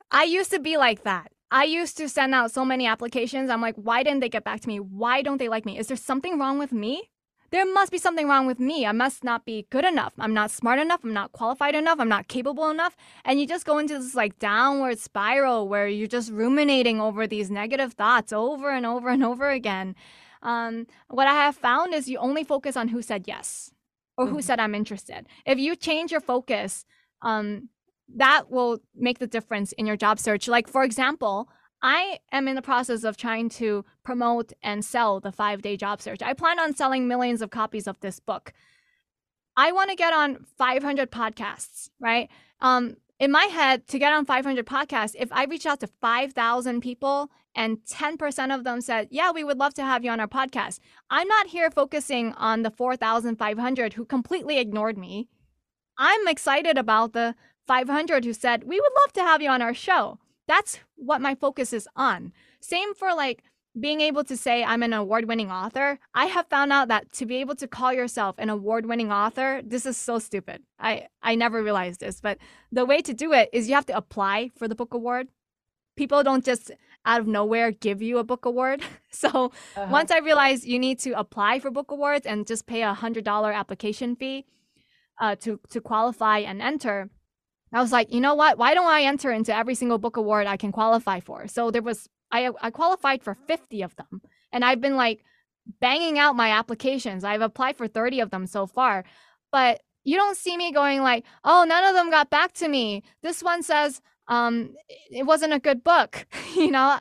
I 0.09 0.23
used 0.23 0.49
to 0.51 0.59
be 0.59 0.75
like 0.75 1.03
that. 1.03 1.31
I 1.51 1.65
used 1.65 1.97
to 1.97 2.09
send 2.09 2.33
out 2.33 2.51
so 2.51 2.65
many 2.65 2.87
applications. 2.87 3.51
I'm 3.51 3.61
like, 3.61 3.75
why 3.75 4.01
didn't 4.01 4.21
they 4.21 4.29
get 4.29 4.43
back 4.43 4.61
to 4.61 4.67
me? 4.67 4.79
Why 4.79 5.21
don't 5.21 5.37
they 5.37 5.49
like 5.49 5.67
me? 5.67 5.77
Is 5.77 5.85
there 5.85 5.97
something 5.97 6.39
wrong 6.39 6.57
with 6.57 6.71
me? 6.71 7.11
There 7.53 7.71
must 7.71 7.91
be 7.91 7.99
something 7.99 8.27
wrong 8.27 8.47
with 8.47 8.59
me. 8.59 8.83
I 8.83 8.93
must 8.93 9.23
not 9.23 9.45
be 9.45 9.67
good 9.69 9.85
enough. 9.85 10.13
I'm 10.17 10.33
not 10.33 10.49
smart 10.49 10.79
enough. 10.79 11.01
I'm 11.03 11.13
not 11.13 11.33
qualified 11.33 11.75
enough. 11.75 11.99
I'm 11.99 12.09
not 12.09 12.27
capable 12.27 12.71
enough. 12.71 12.97
And 13.23 13.39
you 13.39 13.45
just 13.45 13.63
go 13.63 13.77
into 13.77 13.99
this 13.99 14.15
like 14.15 14.39
downward 14.39 14.97
spiral 14.97 15.67
where 15.67 15.87
you're 15.87 16.07
just 16.07 16.31
ruminating 16.31 16.99
over 16.99 17.27
these 17.27 17.51
negative 17.51 17.93
thoughts 17.93 18.33
over 18.33 18.71
and 18.71 18.87
over 18.87 19.09
and 19.09 19.23
over 19.23 19.51
again. 19.51 19.95
Um, 20.41 20.87
what 21.09 21.27
I 21.27 21.33
have 21.33 21.55
found 21.55 21.93
is 21.93 22.09
you 22.09 22.17
only 22.17 22.43
focus 22.43 22.75
on 22.75 22.87
who 22.87 23.03
said 23.03 23.25
yes 23.27 23.69
or 24.17 24.25
who 24.25 24.37
mm-hmm. 24.37 24.41
said 24.41 24.59
I'm 24.59 24.73
interested. 24.73 25.27
If 25.45 25.59
you 25.59 25.75
change 25.75 26.11
your 26.11 26.21
focus, 26.21 26.85
um, 27.21 27.69
that 28.15 28.49
will 28.49 28.79
make 28.95 29.19
the 29.19 29.27
difference 29.27 29.73
in 29.73 29.85
your 29.85 29.95
job 29.95 30.17
search. 30.17 30.47
Like, 30.47 30.67
for 30.67 30.83
example, 30.83 31.49
I 31.83 32.19
am 32.31 32.47
in 32.47 32.55
the 32.55 32.61
process 32.61 33.03
of 33.03 33.17
trying 33.17 33.49
to 33.49 33.83
promote 34.03 34.53
and 34.63 34.85
sell 34.85 35.19
the 35.19 35.33
five 35.33 35.61
day 35.61 35.75
job 35.75 36.01
search. 36.01 36.21
I 36.21 36.33
plan 36.33 36.57
on 36.57 36.73
selling 36.73 37.09
millions 37.09 37.41
of 37.41 37.49
copies 37.49 37.87
of 37.87 37.99
this 37.99 38.19
book. 38.21 38.53
I 39.57 39.73
want 39.73 39.89
to 39.89 39.95
get 39.95 40.13
on 40.13 40.45
500 40.57 41.11
podcasts, 41.11 41.89
right? 41.99 42.29
Um, 42.61 42.95
in 43.19 43.31
my 43.31 43.43
head, 43.43 43.85
to 43.89 43.99
get 43.99 44.13
on 44.13 44.25
500 44.25 44.65
podcasts, 44.65 45.15
if 45.19 45.31
I 45.31 45.43
reach 45.43 45.65
out 45.65 45.81
to 45.81 45.87
5,000 45.87 46.81
people 46.81 47.29
and 47.53 47.77
10% 47.85 48.55
of 48.55 48.63
them 48.63 48.81
said, 48.81 49.09
Yeah, 49.11 49.31
we 49.31 49.43
would 49.43 49.59
love 49.59 49.73
to 49.75 49.83
have 49.83 50.05
you 50.05 50.09
on 50.09 50.21
our 50.21 50.27
podcast, 50.27 50.79
I'm 51.09 51.27
not 51.27 51.47
here 51.47 51.69
focusing 51.69 52.31
on 52.33 52.63
the 52.63 52.71
4,500 52.71 53.93
who 53.93 54.05
completely 54.05 54.57
ignored 54.57 54.97
me. 54.97 55.27
I'm 55.97 56.27
excited 56.29 56.77
about 56.77 57.11
the 57.11 57.35
500 57.67 58.23
who 58.23 58.33
said, 58.33 58.63
We 58.63 58.79
would 58.79 58.93
love 59.03 59.13
to 59.13 59.21
have 59.21 59.41
you 59.41 59.49
on 59.49 59.61
our 59.61 59.73
show. 59.73 60.19
That's 60.53 60.79
what 60.95 61.19
my 61.19 61.33
focus 61.33 61.73
is 61.73 61.87
on. 61.95 62.31
Same 62.59 62.93
for 62.93 63.15
like 63.15 63.43
being 63.79 64.01
able 64.01 64.23
to 64.25 64.37
say 64.37 64.63
I'm 64.63 64.83
an 64.83 64.93
award 64.93 65.27
winning 65.27 65.49
author. 65.49 65.97
I 66.13 66.27
have 66.27 66.45
found 66.47 66.71
out 66.71 66.89
that 66.89 67.11
to 67.13 67.25
be 67.25 67.37
able 67.37 67.55
to 67.55 67.67
call 67.67 67.91
yourself 67.91 68.35
an 68.37 68.51
award 68.51 68.85
winning 68.85 69.11
author, 69.11 69.63
this 69.65 69.87
is 69.87 69.97
so 69.97 70.19
stupid. 70.19 70.61
I, 70.77 71.07
I 71.23 71.33
never 71.33 71.63
realized 71.63 72.01
this, 72.01 72.21
but 72.21 72.37
the 72.71 72.85
way 72.85 73.01
to 73.01 73.15
do 73.15 73.33
it 73.33 73.49
is 73.51 73.67
you 73.67 73.73
have 73.73 73.87
to 73.87 73.97
apply 73.97 74.51
for 74.55 74.67
the 74.67 74.75
book 74.75 74.93
award. 74.93 75.29
People 75.95 76.21
don't 76.21 76.45
just 76.45 76.69
out 77.03 77.21
of 77.21 77.25
nowhere 77.25 77.71
give 77.71 78.03
you 78.03 78.19
a 78.19 78.23
book 78.23 78.45
award. 78.45 78.81
So 79.23 79.29
uh-huh. 79.29 79.87
once 79.91 80.09
I 80.09 80.17
realized 80.19 80.65
you 80.65 80.79
need 80.79 80.97
to 81.05 81.11
apply 81.11 81.59
for 81.59 81.69
book 81.69 81.91
awards 81.91 82.25
and 82.25 82.47
just 82.47 82.65
pay 82.65 82.81
a 82.81 82.95
hundred 82.95 83.23
dollar 83.23 83.51
application 83.53 84.15
fee 84.15 84.45
uh, 85.21 85.35
to 85.43 85.59
to 85.69 85.79
qualify 85.79 86.39
and 86.39 86.61
enter, 86.63 87.09
I 87.73 87.81
was 87.81 87.91
like, 87.91 88.13
you 88.13 88.21
know 88.21 88.35
what? 88.35 88.57
Why 88.57 88.73
don't 88.73 88.87
I 88.87 89.03
enter 89.03 89.31
into 89.31 89.55
every 89.55 89.75
single 89.75 89.97
book 89.97 90.17
award 90.17 90.47
I 90.47 90.57
can 90.57 90.71
qualify 90.71 91.19
for? 91.19 91.47
So 91.47 91.71
there 91.71 91.81
was 91.81 92.07
I 92.31 92.49
I 92.61 92.69
qualified 92.69 93.23
for 93.23 93.33
50 93.33 93.81
of 93.81 93.95
them. 93.95 94.21
And 94.51 94.63
I've 94.63 94.81
been 94.81 94.95
like 94.95 95.23
banging 95.79 96.19
out 96.19 96.35
my 96.35 96.49
applications. 96.49 97.23
I've 97.23 97.41
applied 97.41 97.77
for 97.77 97.87
30 97.87 98.19
of 98.19 98.29
them 98.29 98.45
so 98.45 98.67
far. 98.67 99.03
But 99.51 99.81
you 100.03 100.17
don't 100.17 100.37
see 100.37 100.57
me 100.57 100.71
going 100.71 101.01
like, 101.01 101.25
"Oh, 101.43 101.63
none 101.67 101.83
of 101.85 101.95
them 101.95 102.09
got 102.09 102.29
back 102.29 102.53
to 102.53 102.67
me. 102.67 103.03
This 103.21 103.41
one 103.41 103.63
says 103.63 104.01
um 104.27 104.75
it 105.09 105.25
wasn't 105.25 105.53
a 105.53 105.59
good 105.59 105.83
book." 105.83 106.27
you 106.55 106.71
know, 106.71 106.99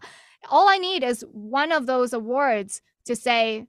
all 0.51 0.69
I 0.69 0.79
need 0.79 1.03
is 1.05 1.25
one 1.33 1.73
of 1.73 1.87
those 1.87 2.13
awards 2.13 2.81
to 3.07 3.17
say 3.17 3.67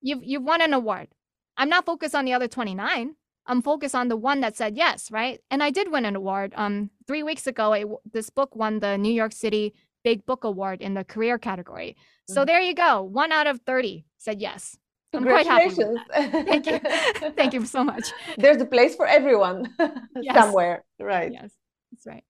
you've 0.00 0.24
you've 0.24 0.42
won 0.42 0.62
an 0.62 0.72
award. 0.74 1.08
I'm 1.56 1.68
not 1.68 1.86
focused 1.86 2.14
on 2.14 2.24
the 2.24 2.32
other 2.32 2.48
29. 2.48 3.14
I'm 3.50 3.62
focused 3.62 3.96
on 3.96 4.06
the 4.06 4.16
one 4.16 4.40
that 4.42 4.56
said 4.56 4.76
yes, 4.76 5.10
right? 5.10 5.40
And 5.50 5.60
I 5.60 5.70
did 5.70 5.90
win 5.90 6.04
an 6.04 6.14
award. 6.14 6.52
Um, 6.54 6.90
three 7.08 7.24
weeks 7.24 7.48
ago, 7.48 7.72
it, 7.72 7.88
this 8.12 8.30
book 8.30 8.54
won 8.54 8.78
the 8.78 8.96
New 8.96 9.12
York 9.12 9.32
City 9.32 9.74
Big 10.04 10.24
Book 10.24 10.44
Award 10.44 10.80
in 10.80 10.94
the 10.94 11.02
career 11.02 11.36
category. 11.36 11.96
Mm-hmm. 11.96 12.34
So 12.34 12.44
there 12.44 12.60
you 12.60 12.74
go. 12.74 13.02
One 13.02 13.32
out 13.32 13.48
of 13.48 13.60
30 13.62 14.04
said 14.18 14.40
yes. 14.40 14.78
Congratulations. 15.12 15.98
Thank 16.12 16.66
you. 16.66 16.78
Thank 17.36 17.52
you 17.52 17.66
so 17.66 17.82
much. 17.82 18.12
There's 18.38 18.62
a 18.62 18.66
place 18.66 18.94
for 18.94 19.06
everyone 19.06 19.74
yes. 20.20 20.36
somewhere. 20.36 20.84
Right. 21.00 21.32
Yes, 21.32 21.50
that's 21.90 22.06
right. 22.06 22.22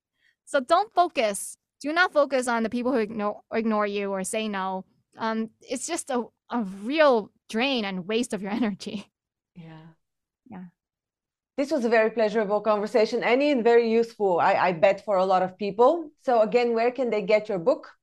So 0.47 0.61
don't 0.61 0.91
focus. 0.95 1.59
Do 1.83 1.93
not 1.93 2.15
focus 2.15 2.49
on 2.49 2.63
the 2.63 2.71
people 2.71 2.93
who 2.93 2.99
ignore, 2.99 3.43
ignore 3.53 3.87
you 3.87 4.11
or 4.11 4.25
say 4.25 4.49
no. 4.49 4.87
Um, 5.19 5.51
it's 5.61 5.87
just 5.87 6.09
a, 6.09 6.25
a 6.49 6.63
real 6.63 7.31
drain 7.51 7.85
and 7.85 8.09
waste 8.09 8.33
of 8.33 8.41
your 8.41 8.53
energy. 8.61 9.11
Yeah. 9.55 9.91
This 11.61 11.71
was 11.71 11.85
a 11.85 11.91
very 11.91 12.09
pleasurable 12.09 12.63
conversation, 12.63 13.23
Annie, 13.23 13.51
and 13.51 13.63
very 13.63 13.87
useful, 13.87 14.41
I, 14.41 14.55
I 14.55 14.73
bet, 14.73 15.05
for 15.05 15.19
a 15.19 15.27
lot 15.27 15.43
of 15.43 15.59
people. 15.59 16.11
So, 16.23 16.41
again, 16.41 16.73
where 16.73 16.91
can 16.91 17.11
they 17.11 17.21
get 17.21 17.51
your 17.51 17.59
book? 17.59 17.99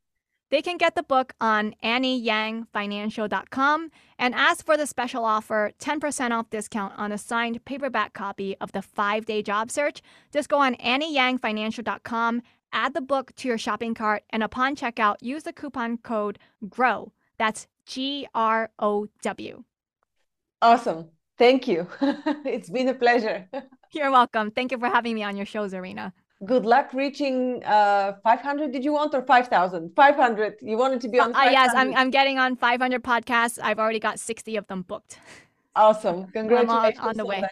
They 0.52 0.62
can 0.62 0.78
get 0.78 0.93
the 0.93 1.02
book 1.02 1.34
on 1.41 1.74
annieyangfinancial.com 1.84 3.89
and 4.20 4.36
ask 4.36 4.63
for 4.63 4.78
the 4.78 4.86
special 4.86 5.26
offer 5.26 5.72
10% 5.80 6.38
off 6.38 6.52
discount 6.52 6.93
on 6.98 7.12
a 7.12 7.17
signed 7.17 7.65
paperback 7.65 8.13
copy 8.13 8.56
of 8.62 8.74
the 8.74 8.84
five 8.84 9.26
day 9.26 9.41
job 9.41 9.72
search. 9.72 10.04
Just 10.32 10.50
go 10.50 10.60
on 10.60 10.76
annieyangfinancial.com, 10.76 12.43
add 12.72 12.93
the 12.93 13.02
book 13.02 13.34
to 13.38 13.48
your 13.48 13.58
shopping 13.58 13.96
cart, 13.96 14.22
and 14.30 14.43
upon 14.43 14.76
checkout, 14.76 15.15
use 15.22 15.41
the 15.41 15.52
coupon 15.52 15.98
code 15.98 16.38
GROW. 16.70 17.12
That's 17.39 17.65
G 17.88 18.28
R 18.36 18.70
O 18.78 19.08
W. 19.24 19.63
Awesome. 20.62 21.10
Thank 21.38 21.67
you. 21.67 21.88
it's 22.45 22.69
been 22.69 22.89
a 22.89 22.93
pleasure. 22.93 23.47
You're 23.93 24.12
welcome. 24.12 24.52
Thank 24.52 24.71
you 24.71 24.80
for 24.80 24.88
having 24.88 25.15
me 25.15 25.23
on 25.23 25.38
your 25.38 25.45
show, 25.45 25.67
Zorina. 25.67 26.13
Good 26.45 26.65
luck 26.65 26.93
reaching 26.93 27.63
uh, 27.63 28.13
500. 28.23 28.71
Did 28.71 28.84
you 28.84 28.93
want 28.93 29.13
or 29.15 29.23
5,000? 29.23 29.95
500. 29.95 30.56
You 30.62 30.78
wanted 30.78 31.02
to 31.02 31.10
be 31.10 31.19
on. 31.19 31.36
Uh, 31.36 31.43
yes, 31.45 31.71
I'm, 31.73 31.95
I'm 31.95 32.12
getting 32.12 32.38
on 32.38 32.56
500 32.56 33.04
podcasts. 33.04 33.58
I've 33.62 33.80
already 33.80 34.00
got 34.00 34.19
60 34.19 34.56
of 34.58 34.67
them 34.67 34.84
booked. 34.84 35.19
Awesome. 35.78 36.26
Congratulations. 36.32 37.00
On, 37.00 37.10
on 37.10 37.17
the 37.17 37.26
way. 37.26 37.43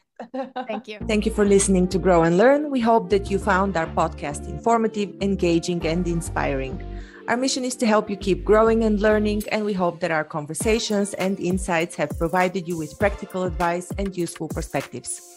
Thank 0.67 0.87
you. 0.87 0.97
Thank 1.07 1.27
you 1.27 1.31
for 1.31 1.45
listening 1.45 1.87
to 1.89 1.99
Grow 1.99 2.23
and 2.23 2.39
Learn. 2.39 2.71
We 2.71 2.79
hope 2.79 3.11
that 3.11 3.29
you 3.29 3.37
found 3.37 3.77
our 3.77 3.85
podcast 3.85 4.49
informative, 4.49 5.13
engaging, 5.21 5.85
and 5.85 6.07
inspiring. 6.07 6.83
Our 7.27 7.37
mission 7.37 7.65
is 7.65 7.75
to 7.77 7.87
help 7.87 8.07
you 8.07 8.17
keep 8.17 8.45
growing 8.45 8.83
and 8.83 8.99
learning, 8.99 9.45
and 9.51 9.65
we 9.65 9.73
hope 9.73 9.99
that 10.01 10.11
our 10.11 10.23
conversations 10.23 11.15
and 11.15 11.39
insights 11.39 11.95
have 11.95 12.15
provided 12.19 12.67
you 12.67 12.77
with 12.77 12.99
practical 12.99 13.45
advice 13.45 13.91
and 13.97 14.15
useful 14.15 14.47
perspectives. 14.47 15.35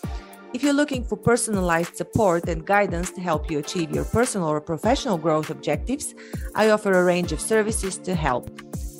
If 0.52 0.62
you're 0.62 0.74
looking 0.74 1.02
for 1.02 1.16
personalized 1.16 1.96
support 1.96 2.46
and 2.46 2.66
guidance 2.66 3.10
to 3.12 3.22
help 3.22 3.50
you 3.50 3.58
achieve 3.58 3.90
your 3.90 4.04
personal 4.04 4.48
or 4.48 4.60
professional 4.60 5.16
growth 5.16 5.48
objectives, 5.48 6.14
I 6.54 6.68
offer 6.68 6.92
a 6.92 7.04
range 7.04 7.32
of 7.32 7.40
services 7.40 7.96
to 7.98 8.14
help. 8.14 8.50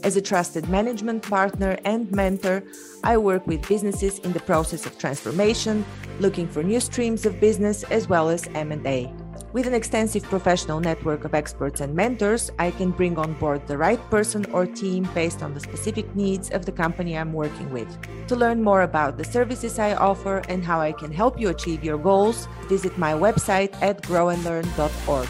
As 0.03 0.17
a 0.17 0.23
trusted 0.23 0.71
management 0.71 1.23
partner 1.23 1.77
and 1.85 2.11
mentor, 2.11 2.63
I 3.05 3.19
work 3.19 3.47
with 3.47 3.69
businesses 3.69 4.19
in 4.21 4.33
the 4.33 4.41
process 4.41 4.87
of 4.87 4.97
transformation, 4.97 5.85
looking 6.21 6.49
for 6.49 6.63
new 6.63 6.81
streams 6.81 7.27
of 7.27 7.39
business 7.39 7.83
as 7.85 8.09
well 8.09 8.31
as 8.31 8.49
M&A. 8.55 9.13
With 9.51 9.67
an 9.67 9.73
extensive 9.73 10.25
professional 10.25 10.79
network 10.79 11.25
of 11.25 11.35
experts 11.35 11.81
and 11.81 11.95
mentors, 11.95 12.51
I 12.59 12.71
can 12.71 12.91
bring 12.91 13.17
on 13.17 13.33
board 13.35 13.67
the 13.67 13.79
right 13.79 13.99
person 14.11 14.45
or 14.53 14.67
team 14.67 15.09
based 15.15 15.43
on 15.43 15.55
the 15.55 15.61
specific 15.61 16.15
needs 16.15 16.51
of 16.51 16.67
the 16.67 16.73
company 16.73 17.17
I'm 17.17 17.33
working 17.33 17.71
with. 17.71 17.89
To 18.29 18.37
learn 18.37 18.63
more 18.63 18.83
about 18.83 19.17
the 19.17 19.25
services 19.25 19.79
I 19.79 19.95
offer 19.95 20.43
and 20.51 20.63
how 20.63 20.81
I 20.81 20.93
can 20.93 21.11
help 21.11 21.41
you 21.41 21.49
achieve 21.49 21.83
your 21.83 21.97
goals, 21.97 22.47
visit 22.69 22.99
my 22.99 23.15
website 23.15 23.75
at 23.81 24.03
growandlearn.org. 24.03 25.29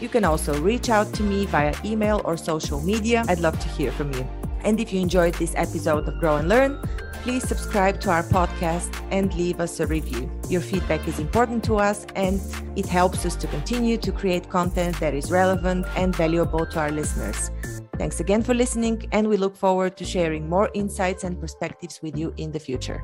You 0.00 0.08
can 0.08 0.24
also 0.24 0.60
reach 0.60 0.88
out 0.88 1.12
to 1.14 1.24
me 1.24 1.46
via 1.46 1.74
email 1.84 2.22
or 2.24 2.36
social 2.36 2.80
media. 2.80 3.24
I'd 3.26 3.40
love 3.40 3.58
to 3.58 3.68
hear 3.70 3.90
from 3.90 4.14
you. 4.14 4.37
And 4.64 4.80
if 4.80 4.92
you 4.92 5.00
enjoyed 5.00 5.34
this 5.34 5.54
episode 5.56 6.08
of 6.08 6.18
Grow 6.20 6.36
and 6.36 6.48
Learn, 6.48 6.80
please 7.22 7.46
subscribe 7.46 8.00
to 8.00 8.10
our 8.10 8.22
podcast 8.22 8.90
and 9.10 9.34
leave 9.34 9.60
us 9.60 9.80
a 9.80 9.86
review. 9.86 10.30
Your 10.48 10.60
feedback 10.60 11.06
is 11.06 11.18
important 11.18 11.64
to 11.64 11.76
us 11.76 12.06
and 12.14 12.40
it 12.76 12.86
helps 12.86 13.26
us 13.26 13.36
to 13.36 13.46
continue 13.48 13.96
to 13.98 14.12
create 14.12 14.48
content 14.48 14.98
that 15.00 15.14
is 15.14 15.30
relevant 15.30 15.86
and 15.96 16.14
valuable 16.14 16.64
to 16.66 16.78
our 16.78 16.90
listeners. 16.90 17.50
Thanks 17.98 18.20
again 18.20 18.42
for 18.42 18.54
listening, 18.54 19.08
and 19.10 19.28
we 19.28 19.36
look 19.36 19.56
forward 19.56 19.96
to 19.96 20.04
sharing 20.04 20.48
more 20.48 20.70
insights 20.72 21.24
and 21.24 21.38
perspectives 21.40 22.00
with 22.00 22.16
you 22.16 22.32
in 22.36 22.52
the 22.52 22.60
future. 22.60 23.02